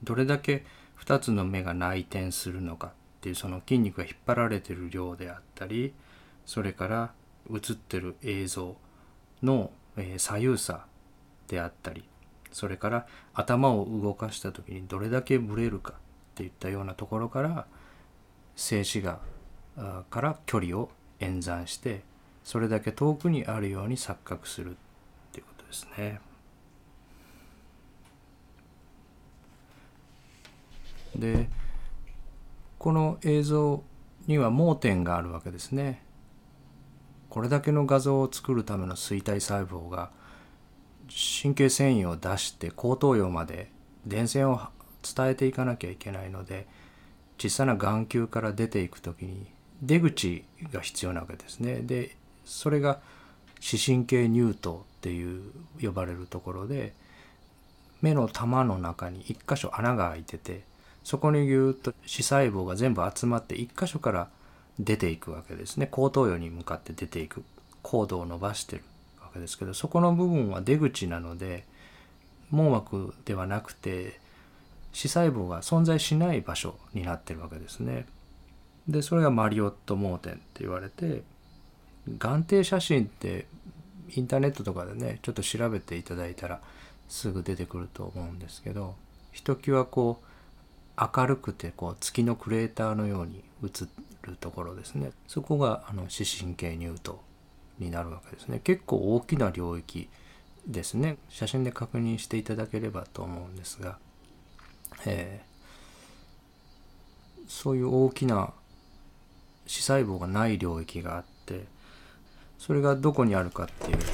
[0.03, 0.65] どれだけ
[0.99, 5.93] 2つの目が内転するのかっていうその筋肉が引っ張られてる量であったり
[6.45, 7.13] それから
[7.53, 8.75] 映ってる映像
[9.43, 9.71] の
[10.17, 10.85] 左右差
[11.47, 12.03] であったり
[12.51, 15.95] それから頭を動かした時にどれだけブレるかっ
[16.35, 17.65] ていったようなところから
[18.55, 19.19] 静止画
[20.09, 22.01] から距離を演算して
[22.43, 24.73] それだけ遠くにあるように錯覚するっ
[25.31, 26.21] ていうことですね。
[31.15, 31.49] で
[32.77, 33.83] この映像
[34.27, 36.04] には盲点があるわけですね。
[37.35, 40.09] これだけの画像を作るための衰体細胞が
[41.43, 43.69] 神経繊維を出して後頭葉まで
[44.07, 44.61] 電線を
[45.03, 46.65] 伝えていかなきゃいけないので
[47.37, 49.47] 小さな眼球から出ていく時に
[49.81, 51.81] 出口が必要なわけですね。
[51.81, 53.01] でそれが
[53.59, 56.93] 視神経乳頭っていう呼ばれるところで
[58.01, 60.63] 目の玉の中に一箇所穴が開いてて
[61.03, 64.29] そこにぎゅっと視細胞が全部集まって一箇所から
[64.79, 67.43] 出ていくわけですね後頭葉に向かって出ていく
[67.81, 68.83] コードを伸ばしてる
[69.21, 71.65] わけですけどそこの部分は出口なので
[72.51, 74.19] 網膜ではなくて
[74.91, 78.05] 視細胞が存在しない場所になってるわけですね。
[78.87, 81.23] でそれがマリオット盲点って言われて
[82.17, 83.47] 眼底写真って
[84.15, 86.61] インターネットとかでねちょっと調べていただいたら
[87.09, 88.95] すぐ出てくると思うんですけど
[89.31, 93.87] ひときわこう明るくてこう月のクレーターのように映って
[94.25, 95.11] るところですね。
[95.27, 97.19] そこがあの視神経乳頭
[97.79, 98.59] になるわけですね。
[98.63, 100.09] 結構大きな領域
[100.67, 101.17] ですね。
[101.29, 103.97] 写真で確認していただければと思うんですが、
[105.05, 108.53] えー、そういう大きな
[109.67, 111.65] 視細胞がない領域があって
[112.57, 114.05] それがどこにあるかっていうと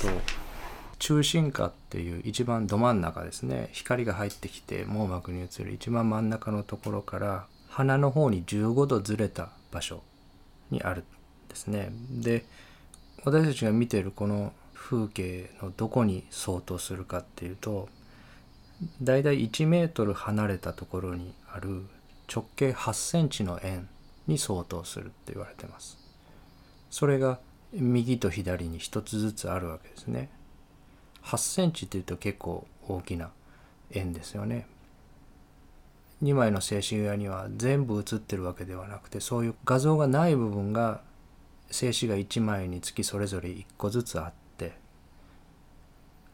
[0.99, 3.69] 中心下っていう一番ど真ん中ですね。
[3.71, 10.03] 光が入ってきて網膜に映る一番真ん中のところから鼻の方に15度ずれた場所
[10.69, 11.05] にあるん
[11.49, 11.89] ですね。
[12.09, 12.45] で
[13.23, 17.87] 私たちが見ているこの風景のどこに相当するかっていうと
[19.01, 21.85] だいたい1メートル離れたところにある
[22.33, 23.87] 直径8センチの円
[24.27, 25.97] に相当するって言われてます。
[26.89, 27.39] それが
[27.73, 30.29] 右と左に1つずつあるわけですね。
[31.23, 33.29] 8センチっていうと結構大きな
[33.91, 34.65] 円ですよね。
[36.23, 41.01] 2枚の静止画には全部写ってるわけではなくてそういう画像がない部分が
[41.71, 44.73] 静止画1枚につきそれぞれ1個ずつあって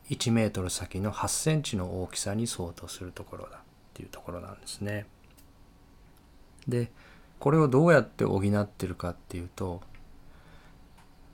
[0.09, 3.59] 1メートル先の8センチの大きさに相当するところだっ
[3.93, 5.05] ていうところなんですね。
[6.67, 6.91] で
[7.39, 9.81] これをどうやって補ってるかっていうと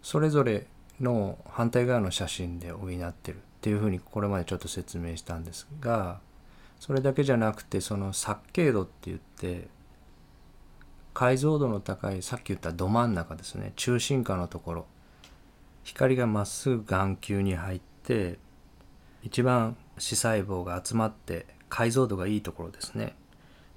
[0.02, 0.68] それぞれ
[1.00, 6.20] の反対側の写真で補ってるっていうふうにこれまでちょっと説明したんですが
[6.84, 9.69] それだけじゃなくてその殺景度って言って
[11.13, 13.72] 解像度の高いさっき言ったど真ん中ですね。
[13.78, 14.86] 中心下のところ。
[15.86, 18.38] 光がまっすぐ眼球に入って
[19.22, 23.15] 一番視細胞が集まって解像度がいいところですね。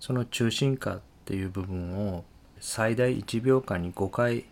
[0.00, 2.24] その中心下っていう部分を
[2.58, 4.46] 最大1秒間に5回、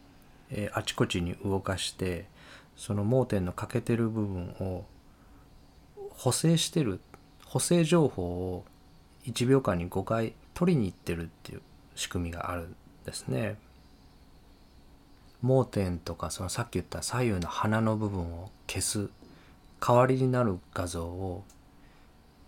[0.51, 2.27] えー、あちこちに動かして
[2.77, 4.85] その盲点の欠けてる部分を
[6.11, 7.01] 補正してる
[7.55, 8.65] 補正情報を
[9.27, 11.63] 1秒間に5回取りに行ってるっていう
[11.95, 13.59] 仕組みがあるんですね。
[15.41, 19.09] 盲点とかそのさっき言った左右の鼻の部分を消す
[19.81, 21.45] 代わりになる画像を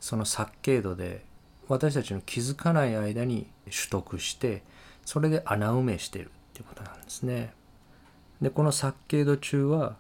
[0.01, 1.25] その殺景度で
[1.69, 4.65] 私たちの気づかない間に取得して
[5.05, 7.53] それで穴埋めしてるっていうことなんですね。
[8.43, 9.95] でこの殺景度中は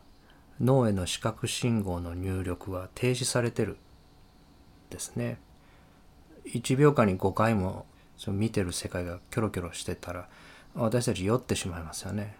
[0.60, 3.76] 脳への視覚信号の入力は停止されてる
[4.90, 5.38] ですね。
[6.46, 10.28] 1秒間に5回もその見てる世界がキョロキョロしてたら
[10.74, 12.36] 私たち酔ってしまいますよね。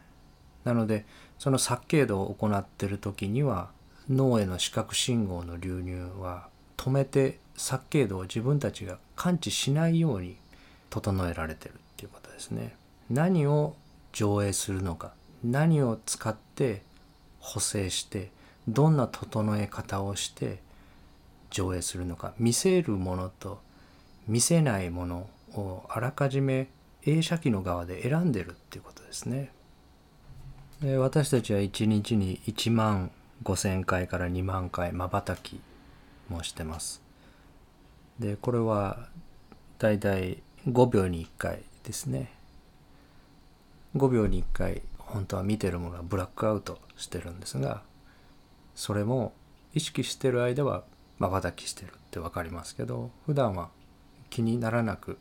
[0.65, 1.05] なので
[1.39, 3.71] その殺景度を行ってる時には
[4.09, 10.37] 脳への視覚信号の流入は止めて殺景度を自分たちが感知しないように
[10.91, 12.77] 整えられてるっていうことですね。
[13.11, 13.77] 何を
[14.13, 15.13] 上映するのか
[15.45, 16.83] 何を使って
[17.39, 18.31] 補正して
[18.67, 20.59] どんな整え方をして
[21.57, 23.63] 上映するのか見せるものと
[24.29, 26.69] 見せないものをあらかじめ
[27.05, 29.51] 映写機の側で選んでるっていうことですね。
[30.83, 33.11] で私たちは1日に1万
[33.43, 35.59] 5,000回から2万回まばたき
[36.29, 37.01] もしてます。
[38.19, 39.09] でこれは
[39.79, 42.33] だいたい5秒に1回ですね
[43.97, 47.83] 5秒に1回本当は見てるものはブラックアウトしてるんですが
[48.75, 49.33] それも
[49.75, 50.85] 意識してる間は
[51.19, 53.71] まばたきしてるって分かりますけど普段は
[54.31, 55.19] 気にならなく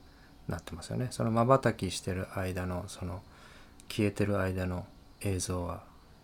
[0.48, 3.22] なってますよねそのまばたきしてる間のその
[3.90, 4.86] 消えてる間の
[5.22, 5.84] 映像は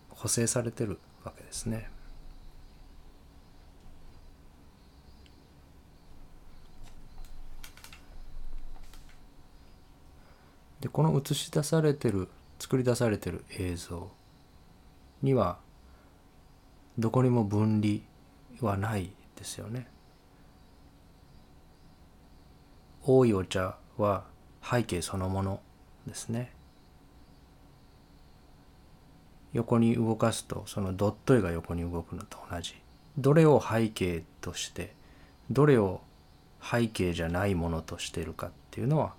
[0.09, 1.89] 補正されてるわけですね。
[10.81, 12.27] でこの映し出されてる
[12.59, 14.09] 作り出されてる映像
[15.21, 15.59] には
[16.97, 17.99] どこにも分離
[18.67, 19.11] はない
[19.41, 19.87] ですよね。
[23.03, 24.25] 多いお茶は
[24.63, 25.59] 背景そのもの
[26.05, 26.53] ですね。
[29.51, 32.75] 横に動かすとそのドット絵が横に動くのと同じ。
[33.17, 34.93] どれを背景として
[35.49, 36.01] どれを
[36.61, 39.13] 背景じゃないものとしてるかっていうのは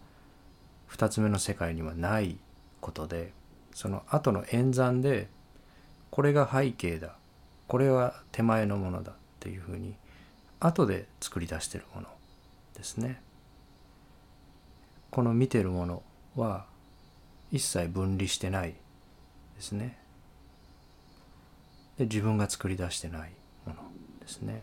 [0.91, 2.39] 2つ目の世界にはない
[2.81, 3.33] ことで
[3.75, 5.29] その後の演算で
[6.11, 7.16] これが背景だ
[7.66, 9.95] これは手前のものだっていうふうに
[10.67, 12.09] 後で作り出してるもの
[12.77, 13.21] ですね。
[15.11, 16.03] この見てるもの
[16.37, 16.65] は
[17.51, 18.75] 一切分離してない
[19.57, 19.99] ですね。
[21.99, 23.31] で自分が作り出してない
[23.67, 23.81] もの
[24.21, 24.63] ですね。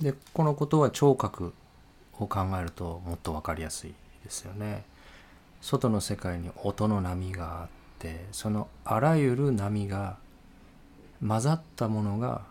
[0.00, 1.52] でこのことは聴覚
[2.18, 3.94] を考えるともっと分かりやすい
[4.24, 4.84] ですよね。
[5.60, 10.16] 外の世界に音の波があってそのあらゆる波が
[11.20, 12.42] 混ざったものが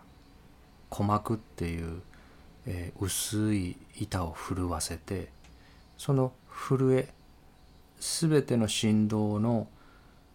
[0.90, 2.02] 鼓膜っていう、
[2.66, 5.28] えー、薄い板を震わせて
[5.96, 7.08] その震え
[8.00, 9.68] 全ての振動の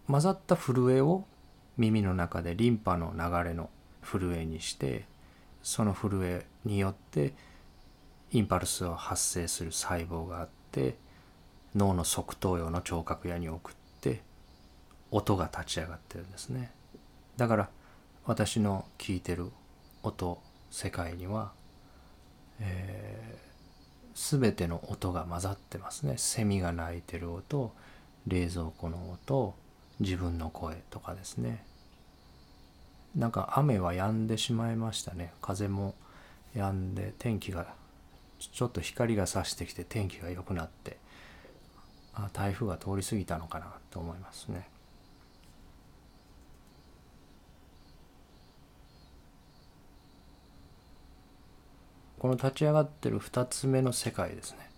[0.08, 1.26] 混ざった震えを
[1.78, 3.70] 耳の中でリンパの流れの
[4.04, 5.06] 震えにして
[5.64, 7.34] その震えによって
[8.32, 10.96] インパルスを発生する細胞があって
[11.76, 14.22] 脳の側頭葉の聴覚野に送って
[15.12, 16.72] 音が立ち上がってるんですね。
[17.38, 17.70] だから
[18.26, 19.52] 私の聞いてる
[20.04, 21.52] 音世界には、
[22.60, 26.16] えー、全ての音が混ざってますね。
[26.18, 27.74] セミが鳴いてる音
[28.28, 29.56] 冷蔵庫の音
[30.00, 31.64] 自分の声とかですね。
[33.16, 35.32] なんか雨は止んでしまいましたね。
[35.42, 35.96] 風も
[36.56, 37.68] 止んで天気が
[38.40, 40.98] ちょっと光が差してきて天気が良くなって
[42.14, 44.68] あ台風が通り過ぎたのかなと思いますね。
[52.20, 54.70] この立ち上がってる2つ目の世界ですね。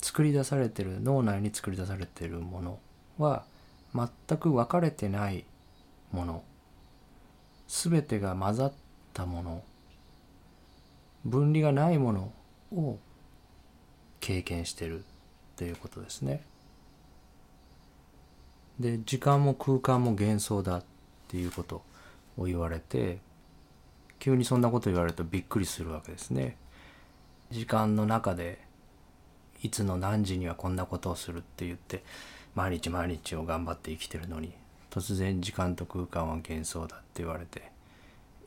[0.00, 2.78] 作り出されてる脳内に作り出されてるもの
[3.18, 3.44] は
[3.94, 5.44] 全く分かれてない
[6.10, 6.42] もの。
[7.68, 8.72] 全てが混ざっ
[9.12, 9.62] たもの。
[11.24, 12.32] 分離がないもの
[12.74, 12.98] を
[14.20, 15.04] 経験してる
[15.56, 16.42] ということですね。
[18.80, 20.84] で時間も空間も幻想だっ
[21.28, 21.82] ていうこと
[22.36, 23.18] を言われて
[24.22, 26.56] 急にそんなこと言われるとびっくりするわけですね。
[27.50, 28.60] 時間の中で
[29.64, 32.04] いつの何時にはこんなことをするって言って
[32.54, 34.52] 毎日毎日を頑張って生きてるのに
[34.90, 37.72] 突然時間と空間は幻想だって言われて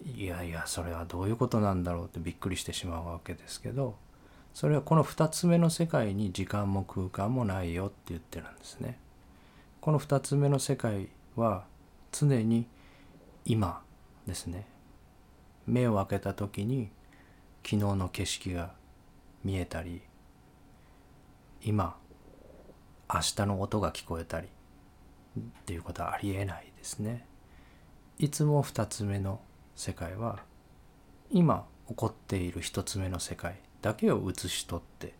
[0.05, 3.97] いやいやそれはどういうことなんだろうってびっくりしてしまうわけですけど
[4.53, 8.97] それはこの2つ目の世界に時間も空間もないよって言ってるんですね。
[9.81, 11.65] この2つ目の世界は
[12.13, 12.65] 常に
[13.43, 13.81] 今
[14.25, 14.73] ですね
[15.67, 16.91] 目を開けた時に
[17.63, 18.73] 昨日の景色が
[19.43, 20.01] 見えたり
[21.61, 21.95] 今
[23.11, 27.25] 明日の音が聞こえたりっていうことはありえないですね。
[28.17, 29.41] いつも2つ目の
[29.75, 30.39] 世界は
[31.29, 35.13] 今起こっている1つ目の世界だけを写し取って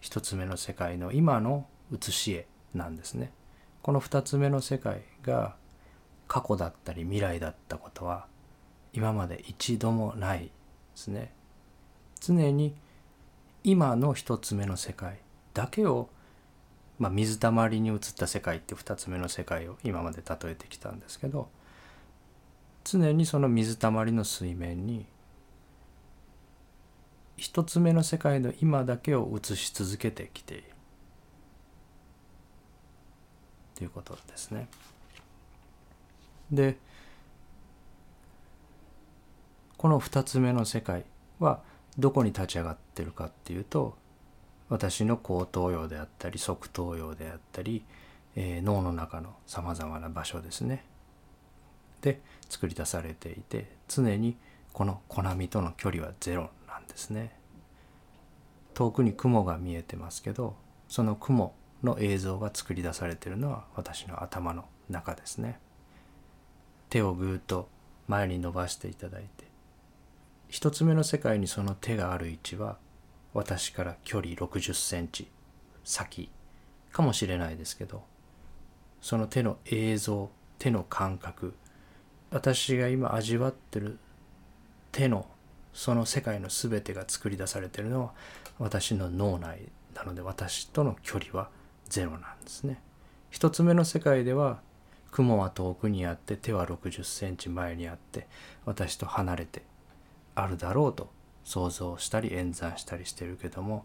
[0.00, 3.32] 1つ目の世界の今の写し絵なんですね。
[3.82, 5.56] この2つ目の世界が
[6.26, 8.26] 過去だったり未来だったことは
[8.98, 10.50] 今まで一度もないで
[10.96, 11.32] すね。
[12.20, 12.74] 常に
[13.62, 15.20] 今の1つ目の世界
[15.54, 16.08] だけを、
[16.98, 21.48] まあ、水たまりに映った世界って2つ目の世界を今まで例えてきたんですけど
[22.82, 25.06] 常にその水たまりの水面に
[27.36, 30.64] 1つ目の世界の今だけを映し続けてきている
[33.76, 34.66] ということですね。
[36.50, 36.78] で
[39.78, 41.04] この2つ目の世界
[41.38, 41.60] は
[41.98, 43.96] どこに立ち上がってるかっていうと
[44.68, 47.84] 私の後頭葉であったり側頭葉であったり、
[48.34, 50.84] えー、脳の中のさまざまな場所ですね。
[52.02, 54.36] で作り出されていて常に
[54.72, 57.36] このコナミとの距離はゼロなんですね。
[58.74, 60.56] 遠くに雲が見えてますけど
[60.88, 65.60] その雲の映像が作り出されているのは私の頭の中ですね。
[66.90, 67.68] 手をぐーっと
[68.08, 69.47] 前に伸ばしていただいて
[70.48, 72.78] 一つ目の世界にその手がある位置は
[73.34, 75.28] 私から距離60センチ
[75.84, 76.30] 先
[76.90, 78.02] かもしれないですけど
[79.00, 81.54] その手の映像手の感覚
[82.30, 83.98] 私が今味わってる
[84.90, 85.26] 手の
[85.72, 88.12] その世界の全てが作り出されてるのは
[88.58, 91.50] 私の脳内なので私との距離は
[91.88, 92.80] ゼロなんですね。
[93.30, 94.60] 一つ目の世界では
[95.10, 98.26] 雲は遠くにあって手は60センチ前にあって
[98.64, 99.62] 私と離れて
[100.38, 101.10] あるだろうと
[101.44, 103.84] 想像したり演算したりしてるけども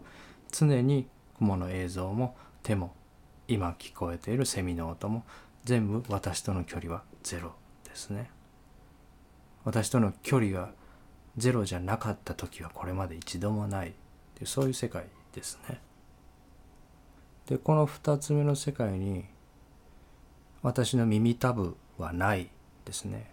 [0.51, 2.93] 常に雲の映像も手も
[3.47, 5.23] 今聞こえているセミの音も
[5.63, 7.53] 全部私との距離はゼロ
[7.85, 8.29] ですね。
[9.63, 10.71] 私との距離が
[11.37, 13.91] ゼロじゃなかった時はこれまで一度もないっ
[14.35, 15.79] ていうそういう世界ですね。
[17.47, 19.25] でこの2つ目の世界に
[20.61, 22.49] 私の耳たぶはない
[22.85, 23.29] ですね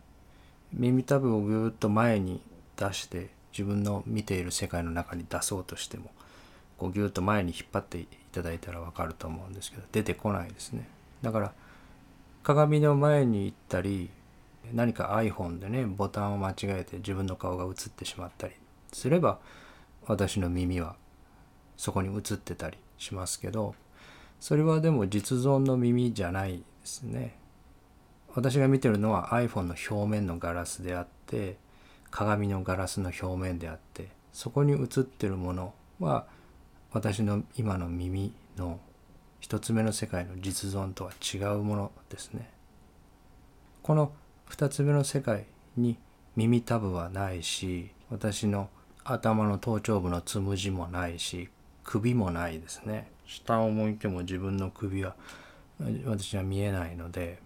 [0.73, 2.43] 耳たぶをぐーっと前に
[2.81, 6.11] 出して自分の見ている世界の中に出そうとしても
[6.79, 10.89] こうギュッと前に引っ張っていただいたら分かると思うんですけど出てこないですね。
[11.21, 11.53] だから
[12.43, 14.09] 鏡の前に行ったり
[14.73, 18.55] 何か iPhone でねボタンを間違えて自分の顔が映ってしまったり
[18.93, 19.39] すれば
[20.07, 20.97] 私の耳は
[21.77, 23.75] そこに映ってたりしますけど
[24.39, 27.37] それはでも実存の耳じゃないですね。
[28.35, 31.57] 私が見てるのは iPhone の表面のガラスであって
[32.11, 36.27] 鏡のガラスの表面であってそこに映ってるものは
[36.93, 38.81] 私の今の耳の
[39.41, 42.51] 一つ目の世界の実存とは違うものですね。
[43.83, 44.13] この
[44.47, 45.47] 二つ目の世界
[45.77, 45.97] に
[46.37, 48.69] 耳たぶはないし私の
[49.05, 51.49] 頭の頭頂部のつむじもないし
[51.85, 55.15] 首もないですね下を向いても自分の首は
[56.05, 57.39] 私は見えないので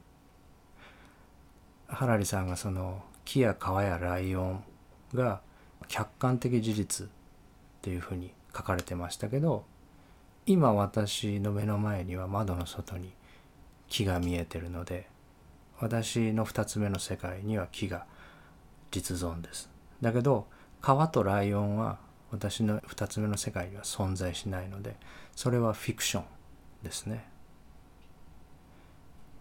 [1.86, 4.64] ハラリさんがその木や川やライオン
[5.14, 5.41] が
[5.89, 7.11] 客観的事実っ
[7.83, 9.64] ていうふうに書かれてましたけど
[10.47, 13.12] 今私の目の前には窓の外に
[13.89, 15.09] 木が見えてるので
[15.81, 18.07] 私の2つ目の世界には木が
[18.91, 19.68] 実存です。
[20.01, 20.47] だけど
[20.81, 21.99] 川とライオンは
[22.31, 24.97] 私の2つ目の世界には存在しないので
[25.35, 26.25] それはフィクション
[26.83, 27.25] ですね。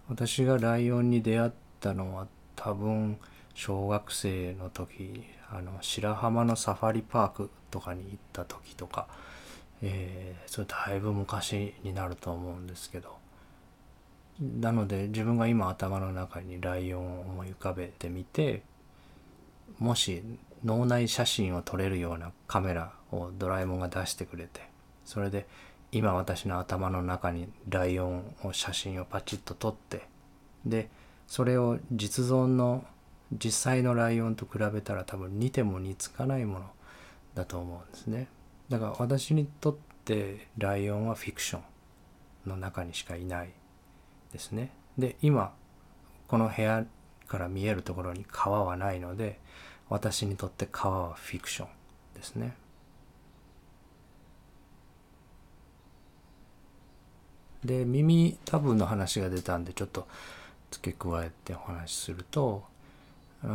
[0.10, 3.18] 私がライオンに出会ったのは多分
[3.54, 9.08] 小学生の時あの白浜のサファリパークとかに行った時とか、
[9.82, 13.24] えー、それだいぶ昔になると思うんですけど。
[14.41, 18.64] なので自分が今頭の中にライオンを思い浮かべてみて
[19.78, 20.24] もし
[20.66, 24.62] 脳内写真を撮れるようなカメラをドラえもんが出してくれて
[25.06, 25.45] それで
[25.91, 30.08] 今私の頭の中にライオンを写真をパチッと撮って
[30.66, 30.89] で
[31.28, 32.86] それを実存の
[33.34, 36.66] 実際のライオンと比べたら多分似ても似つかないもの
[37.36, 38.28] だと思うんですね。
[38.70, 39.76] だから私にとっ
[40.06, 41.60] てライオンはフィクショ
[42.46, 43.50] ンの中にしかいない
[44.32, 44.72] ですね。
[44.98, 45.54] で今
[46.28, 46.86] この部屋
[47.28, 49.40] から見えるところに川はないので
[49.90, 51.68] 私にとって川はフィクション
[52.16, 52.56] ですね。
[57.64, 60.08] で耳多分の話が出たんでちょっと
[60.70, 62.64] 付け加えてお話しすると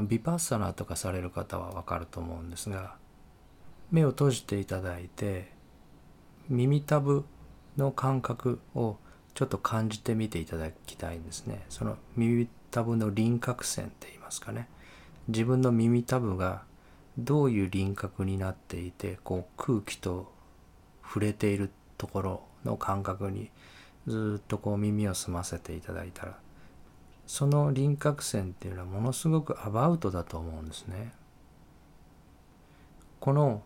[0.08, 2.96] ビパッサナーとかされる方は分かると思うんですが
[3.90, 5.50] 目を閉じていただいて
[6.48, 7.24] 耳たぶ
[7.76, 8.96] の感覚を
[9.34, 11.64] ちょっと感じてみていただきたいんですね。
[11.68, 14.68] その耳たぶの輪郭線って言いますかね。
[15.28, 16.62] 自分の耳たぶが
[17.18, 20.32] どういう輪郭になっていてこう空気と
[21.04, 23.50] 触れているところの感覚に
[24.06, 26.38] ずっとこう耳を澄ませていただいたら
[27.28, 31.12] その輪郭線っていうのはものすごくアバウトだと思うんですね。
[33.20, 33.62] この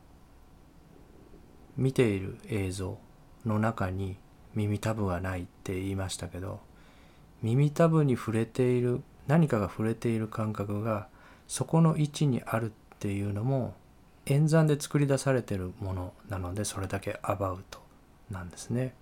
[1.77, 2.99] 見ている映像
[3.47, 4.17] の中に
[4.55, 6.61] 耳たぶはないって言いましたけど
[7.41, 11.07] 耳たぶに触れている何かが触れている感覚が
[11.47, 13.75] そこの位置にあるっていうのも
[14.27, 17.81] 演算で作り出されてるものなのでそれだけアバウト
[18.29, 18.95] なんですね。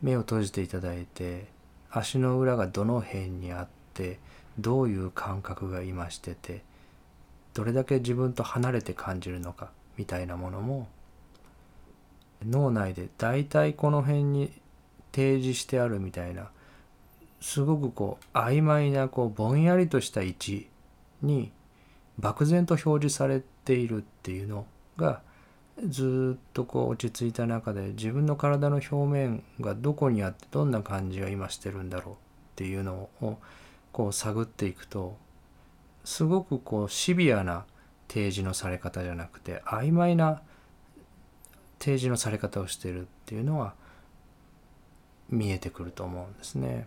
[0.00, 1.53] 目を閉じていただいて
[1.96, 4.18] 足の裏がどの辺にあって
[4.58, 6.62] どういう感覚が今してて
[7.54, 10.88] どれだけ自分と離れて感じるのかみたいなものも
[12.44, 14.50] 脳内で大体この辺に
[15.12, 16.48] 提示してあるみたいな
[17.40, 20.68] すごくこう曖昧なこうぼんやりとした位置
[21.22, 21.52] に
[22.18, 24.66] 漠然と表示されているっていうの
[24.96, 25.20] が
[25.82, 32.16] ずっとこう落ち着いた中で自分の体の表面がどこにあってどんな感じが今してるんだろうっ
[32.56, 33.38] ていうのを
[33.92, 35.16] こう探っていくと
[36.04, 37.64] すごくこうシビアな
[38.08, 40.42] 提示のされ方じゃなくて曖昧な
[41.80, 43.74] 提示のされ方をしてるっていうのは
[45.28, 46.86] 見えてくると思うんですね。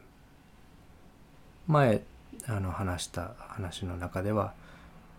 [1.68, 2.02] 前
[2.48, 4.54] あの話した話の中では、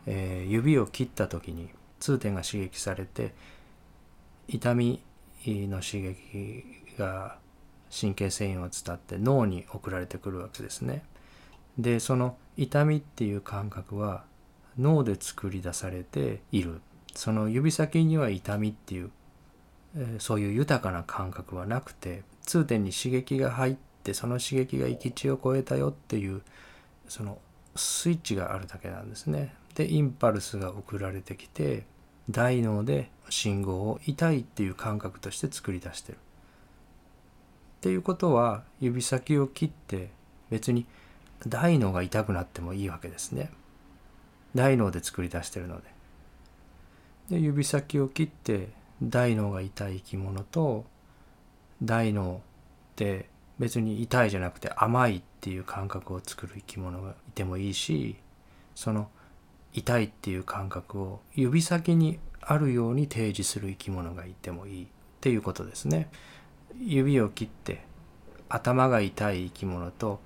[0.06, 1.68] えー、指を切った時に
[2.00, 3.34] 痛点が刺激されて
[4.48, 5.00] 痛み
[5.46, 6.64] の刺激
[6.98, 7.38] が
[7.90, 11.04] 神経繊維を伝って脳に送られてくるわけですね。
[11.78, 14.24] でその痛みっていう感覚は
[14.78, 16.80] 脳で作り出されている
[17.14, 19.10] その指先には痛みっていう、
[20.18, 26.42] そういう豊かな感覚はなくて痛点に刺激が入ってその刺激が行き地を超えたよっていう
[27.08, 27.38] その
[27.74, 29.54] スイッチがあるだけなんですね。
[29.74, 31.86] でインパルスが送られてきて
[32.30, 36.18] 大脳で信号を痛いっていう感覚として作り出してる。
[37.78, 40.10] っていうことは指先を切って
[40.50, 40.86] 別に
[41.46, 43.50] 大脳が痛くなってもいいわけですね。
[44.54, 45.98] 大脳で作り出してるので。
[47.30, 48.68] で指先を切って
[49.02, 50.84] 大脳が痛い生き物と
[51.82, 52.42] 大脳
[52.92, 58.16] って別に痛いじゃなくて甘いっていう感覚を作る生き物がいてもいいし
[58.74, 59.08] その
[59.72, 64.86] 痛いっていう感覚を指先にあるように提示する生き物がいてもいいっ
[65.20, 66.10] ていうことですね。
[66.80, 67.82] 指を切って
[68.48, 70.20] 頭が痛い生き物と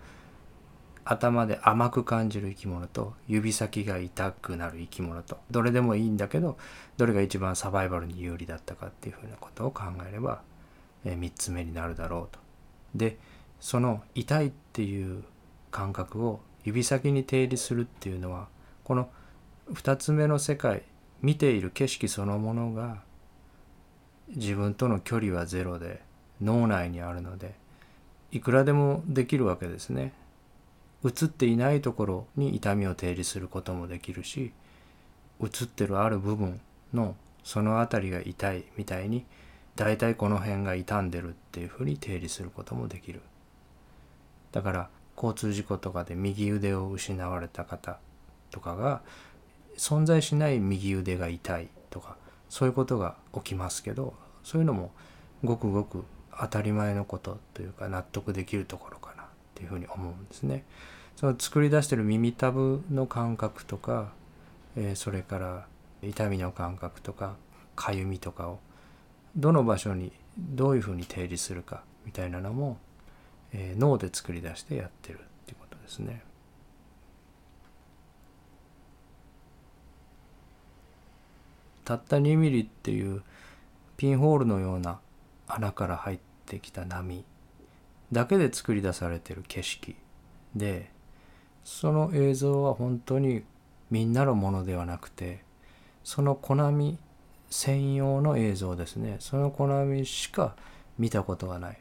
[1.05, 6.57] 頭で甘く感じる生き物と指先が痛くなる生き物とどれでもいいんだけど
[6.97, 10.43] どれが一番サバイバルに有利だったかっていうふうなことを考えれば、
[11.05, 12.39] え3つ目になるだろうと。
[12.95, 13.19] で
[13.59, 15.25] その痛いっていう
[15.71, 18.49] 感覚を指先に定理するっていうのは
[18.85, 19.09] この
[19.71, 20.83] 2つ目の世界
[21.21, 23.03] 見ている景色そのものが
[24.29, 26.03] 自分との距離はゼロで
[26.41, 27.55] 脳内にあるので
[28.33, 30.13] いくらでもできるわけですね。
[31.05, 34.53] 映っていないところに痛みを定理することもできるし
[35.43, 36.61] 映ってるある部分
[36.95, 39.27] のその辺りが痛いみたいに
[39.75, 43.21] 大体この辺が傷んでるっていうふうに定理することもできる。
[44.53, 47.99] だから交通事故とかで右腕を失われた方
[48.51, 49.03] とかが
[49.83, 52.17] 存在しない右腕が痛いとか
[52.49, 54.15] そういうことが起きますけど
[54.45, 54.93] そういうのも
[55.43, 56.05] ごくごく
[56.39, 59.27] 当たり前のことというか納得できるところかなっ
[59.57, 60.65] ていうふうに思うんですね。
[61.17, 64.13] その作り出してる耳たぶの感覚とか、
[64.77, 65.67] えー、それから
[66.01, 67.35] 痛みの感覚とか
[67.75, 68.61] かゆみとかを
[69.35, 72.79] どの場所にどういうふうに定義するかみたいなのも、
[73.53, 76.23] えー、脳で作り出してやってるっていうことですね。
[81.85, 83.23] たった2ミリっていう
[83.97, 85.01] ピンホールのような
[85.47, 87.25] 穴から入ってきた波
[88.11, 89.97] だけで作り出されてる景色
[90.55, 90.91] で
[91.65, 93.45] その映像は本当に
[93.91, 95.45] みんなのものではなくて
[96.05, 96.99] そのコナミ
[97.51, 99.17] 専用の映像ですね。
[99.21, 100.57] そのコナミしか
[100.99, 101.79] 見たことがない。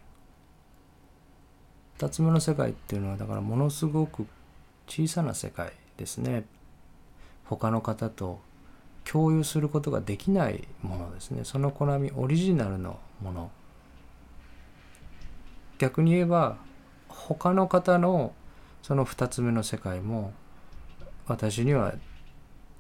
[1.98, 4.28] 2つ目の世界っていうのはだからものすごく
[4.88, 6.44] 小さな世界ですね。
[7.46, 8.42] 他の方と
[9.10, 11.44] 共有することができないものですね。
[11.44, 13.52] そのコナミオリジナルのもの。
[15.78, 16.58] 逆に言えば
[17.08, 18.34] 他の方の
[18.84, 20.34] その2つ目の世界も
[21.26, 21.96] 私には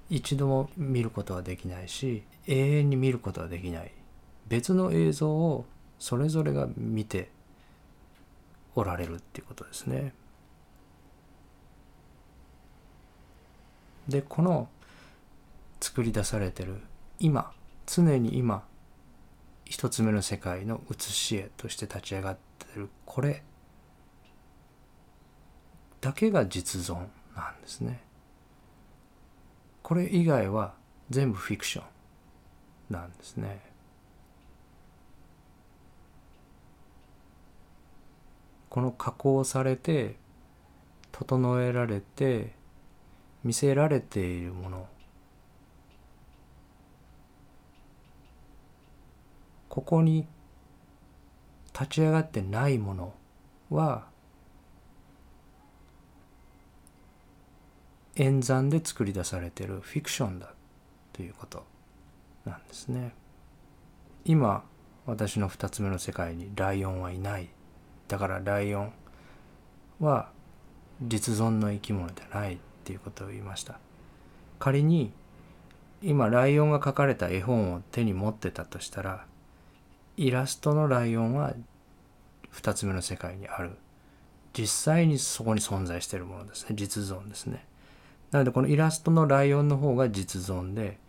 [0.09, 3.91] 一度も見ることはできないし永遠に見ることはできない。
[4.47, 5.65] 別の映像を
[5.99, 7.29] それぞれが見て
[8.75, 10.13] おられるっていうことですね。
[14.07, 14.67] でこの
[15.81, 16.81] 作り出されてる
[17.19, 17.51] 今
[17.85, 18.63] 常に今
[19.65, 23.43] 一つ目の世界の写し絵として立ち上がってるこれ
[25.99, 28.01] だけが実存なんですね。
[29.83, 30.73] これ以外は
[31.09, 33.61] 全部フィクションなんですね。
[38.69, 40.15] この加工されて
[41.11, 42.53] 整えられて
[43.43, 44.87] 見せられているもの
[49.71, 50.27] ここに
[51.73, 53.13] 立ち上がってないもの
[53.69, 54.03] は
[58.17, 60.53] 演算で作り出されてるフィクションだ
[61.13, 61.63] ということ
[62.43, 63.13] なんですね。
[64.25, 64.65] 今
[65.05, 67.47] 私の2つ目の世界にライオンはいない
[68.09, 68.93] だからライオン
[70.01, 70.31] は
[71.01, 73.79] 実存の生き物ではないっていうことを言いました
[74.59, 75.13] 仮に
[76.03, 79.25] 今ライオンが描かれた絵本を手に持ってたとしたら
[80.21, 81.53] イラストのライオンは
[82.53, 83.71] 2つ目の世界にある
[84.53, 87.65] 実際にそこに存在しているものですね実存ですね
[88.29, 90.99] なのでこのイラストのライオンの方が実存で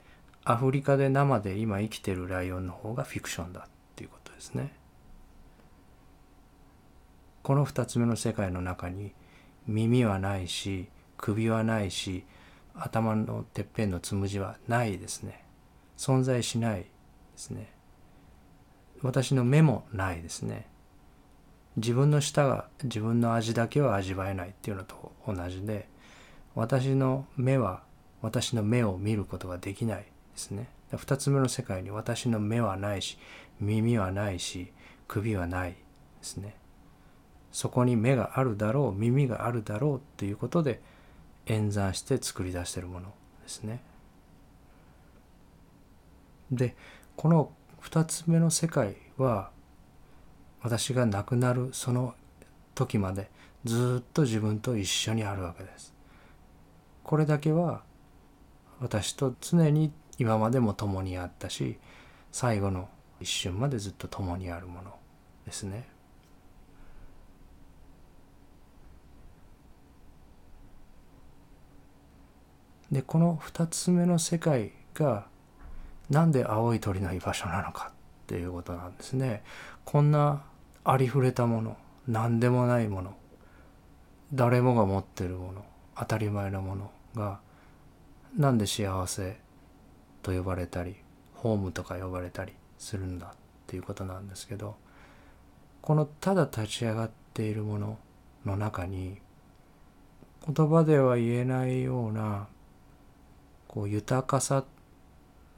[0.44, 3.62] アフリカで生で今生きてるライオンの方がフィクションだっ
[3.94, 4.72] ていうことですね。
[7.44, 9.12] この2つ目の世界の中に
[9.68, 12.24] 耳はないし首はないし
[12.74, 15.44] 頭のてっぺんのつむじはないですね。
[15.96, 16.88] 存在しないで
[17.36, 17.81] すね。
[19.02, 20.66] 私の目もないですね。
[21.76, 25.88] 自分の舌が自分の味だけは味わえないっていうのと同じで
[26.54, 27.82] 私の目は
[28.20, 30.68] 私の目を見ることができないですね。
[30.94, 33.18] 二つ目の世界に私の目はないし
[33.60, 34.70] 耳はないし
[35.08, 35.76] 首はないで
[36.20, 36.54] すね。
[37.50, 40.80] そこに目があるだろう耳があるだろうっていうことで
[41.46, 43.82] 演算して作り出してるものですね。
[46.50, 46.76] で
[47.16, 47.52] この
[47.82, 49.50] 二つ目の世界は
[50.62, 52.14] 私が亡くなるその
[52.76, 53.28] 時まで
[53.64, 55.92] ずっと自分と一緒にあるわけです。
[57.02, 57.82] これだけは
[58.78, 61.76] 私と常に今までも共にあったし
[62.30, 62.88] 最後の
[63.20, 64.94] 一瞬までずっと共にあるもの
[65.44, 65.88] ですね。
[72.92, 75.26] でこの2つ目の世界が
[76.12, 79.42] なんで青い鳥の居場所なのかっていうことなんですね。
[79.86, 80.42] こんな
[80.84, 83.14] ありふれたもの何でもないもの
[84.34, 85.64] 誰もが持ってるもの
[85.96, 87.40] 当たり前のものが
[88.36, 89.38] なんで幸せ
[90.22, 90.96] と呼ばれたり
[91.34, 93.30] ホームとか呼ばれたりするんだっ
[93.66, 94.76] ていうことなんですけど
[95.80, 97.98] このただ立ち上がっているもの
[98.44, 99.18] の中に
[100.46, 102.48] 言葉では言えないような
[103.68, 104.64] こう豊かさ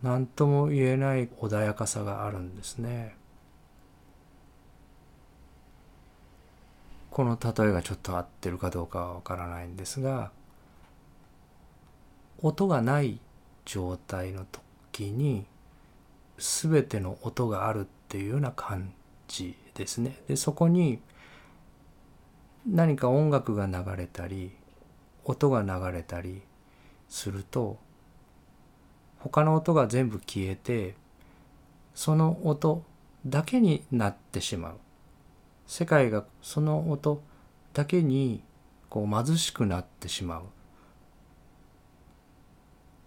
[0.05, 3.17] 何とも言えない穏やかさがあるんですね。
[7.11, 10.33] この例えがちょっと合ってるかどうかはわからないんですが
[12.43, 13.21] 音がない
[13.65, 14.45] 状態の
[14.91, 15.47] 時に
[16.39, 18.93] 全ての音があるっていうような感
[19.27, 20.19] じですね。
[20.29, 21.01] でそこに
[22.67, 24.51] 何か音楽が流れたり
[25.25, 26.43] 音が流れたり
[27.09, 27.79] すると
[29.25, 30.97] 他の音が全部消えて
[31.95, 32.85] その音
[33.25, 34.75] だけになってしまう。
[35.67, 37.23] 世界がその音
[37.73, 38.43] だけに
[38.91, 40.43] こう貧しくなってしまう。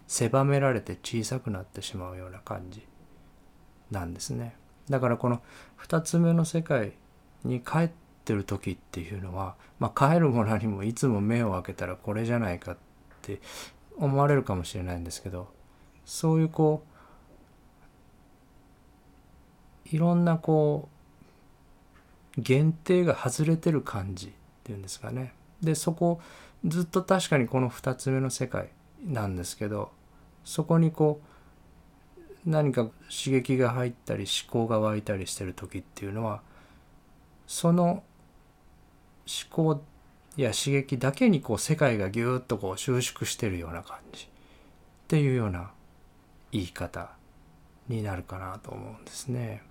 [0.08, 2.84] 狭められて小さくなってしまうような感じ
[3.92, 4.56] なんですね。
[4.90, 5.40] だからこの
[5.86, 6.94] 2つ目の世界
[7.44, 7.90] に帰っ
[8.24, 12.76] てる時っていうのは、まあ、帰るものにもいつも目を開けたらこれじゃないかっ
[13.22, 13.40] て
[13.96, 15.56] 思われるかもしれないんですけど
[16.08, 16.82] そういうこ
[19.92, 20.88] ういろんなこ
[22.38, 24.30] う限定が外れてる感じっ
[24.64, 25.34] ていうんですかね。
[25.62, 26.18] でそこ
[26.64, 28.70] ずっと確かにこの2つ目の世界
[29.04, 29.92] なんですけど
[30.44, 31.20] そこにこ
[32.16, 36.40] う何か刺激が入ったり思考が湧いたりしてる時っていうのは
[37.46, 38.04] その思
[39.50, 39.82] 考
[40.38, 44.28] や刺激だけにこう世界がぎゅっとこう収縮してるような感じっ
[45.08, 45.70] ていうような
[46.52, 47.10] 言い方
[47.88, 49.62] になるかなと思うんですね。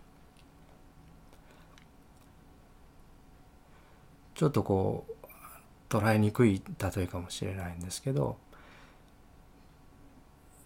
[4.36, 5.18] ちょっとこう
[5.90, 8.38] 捉えにくい例えかもしれないんですけど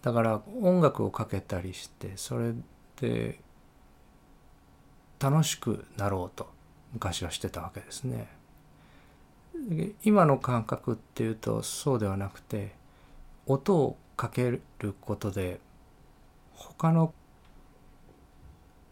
[0.02, 2.52] だから音楽をかけたりしてそれ
[3.00, 3.40] で
[5.18, 6.50] 楽しくなろうと
[6.92, 8.28] 昔はしてたわけですね。
[10.02, 12.74] 今の感覚っていうとそうではなくて
[13.46, 14.62] 音をかける
[15.00, 15.60] ことで
[16.54, 17.14] 他の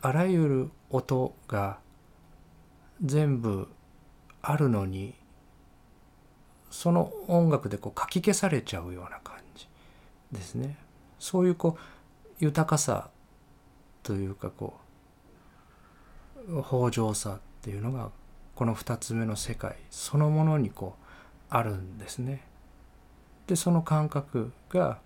[0.02, 1.78] あらゆる音が
[3.02, 3.68] 全部
[4.42, 5.14] あるのに
[6.70, 9.68] その音楽でこうかき消されちゃうような感じ
[10.32, 10.76] ですね。
[11.18, 11.80] そういうこう
[12.38, 13.10] 豊かさ
[14.02, 14.78] というかこ
[16.48, 18.10] う豊穣さっていうのが
[18.54, 21.04] この2つ目の世界そのものにこう
[21.50, 22.42] あるんですね。
[23.46, 25.00] でその感覚が、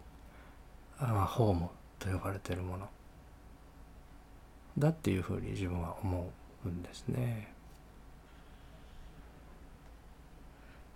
[0.99, 1.69] あ、ホーム
[2.05, 2.89] と呼ばれてるもの。
[4.79, 6.31] だっていうふうに自分は思
[6.67, 7.53] うんですね。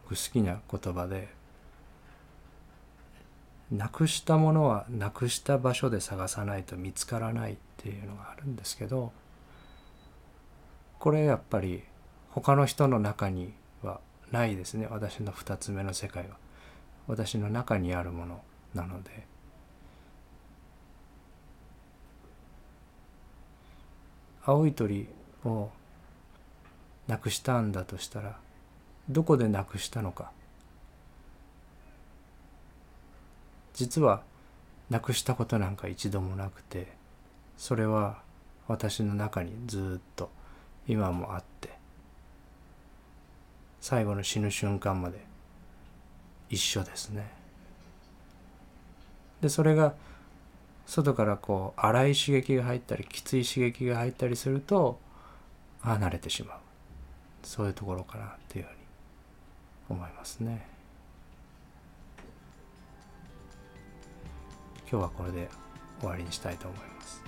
[0.09, 1.29] 好きな言葉で
[3.71, 9.13] なくしたものはなくした場所で探さないと見つからないっていうのがあるんですけど
[10.99, 11.83] これやっぱり
[12.31, 13.53] 他の人の中に
[13.83, 14.01] は
[14.33, 14.87] ないですね。
[14.91, 16.37] 私の2つ目の世界は。
[17.07, 18.43] 私の中にあるもの
[18.75, 19.38] なので。
[24.49, 25.07] 青い鳥
[25.45, 25.69] を
[27.07, 28.39] なくしたんだとしたら
[29.11, 30.31] どこでなくしたのか？
[33.75, 34.23] 実は
[34.89, 36.89] なくしたことなんか一度もなくて
[37.59, 38.23] それは
[38.69, 40.31] 私の中にずっと
[40.87, 41.69] 今もあって
[43.83, 45.19] 最後の死ぬ瞬間まで
[46.49, 47.31] 一緒ですね。
[49.43, 49.93] でそれが
[50.89, 54.99] 外からこう荒い刺激が入ったりきつい刺激が入ったりすると
[55.83, 56.59] 離れてしまう
[57.43, 58.77] そういうところかなっていうふうに
[59.91, 60.67] 思いますね。
[64.91, 65.49] 今日はこれで
[66.01, 67.28] 終わりにしたいと思います。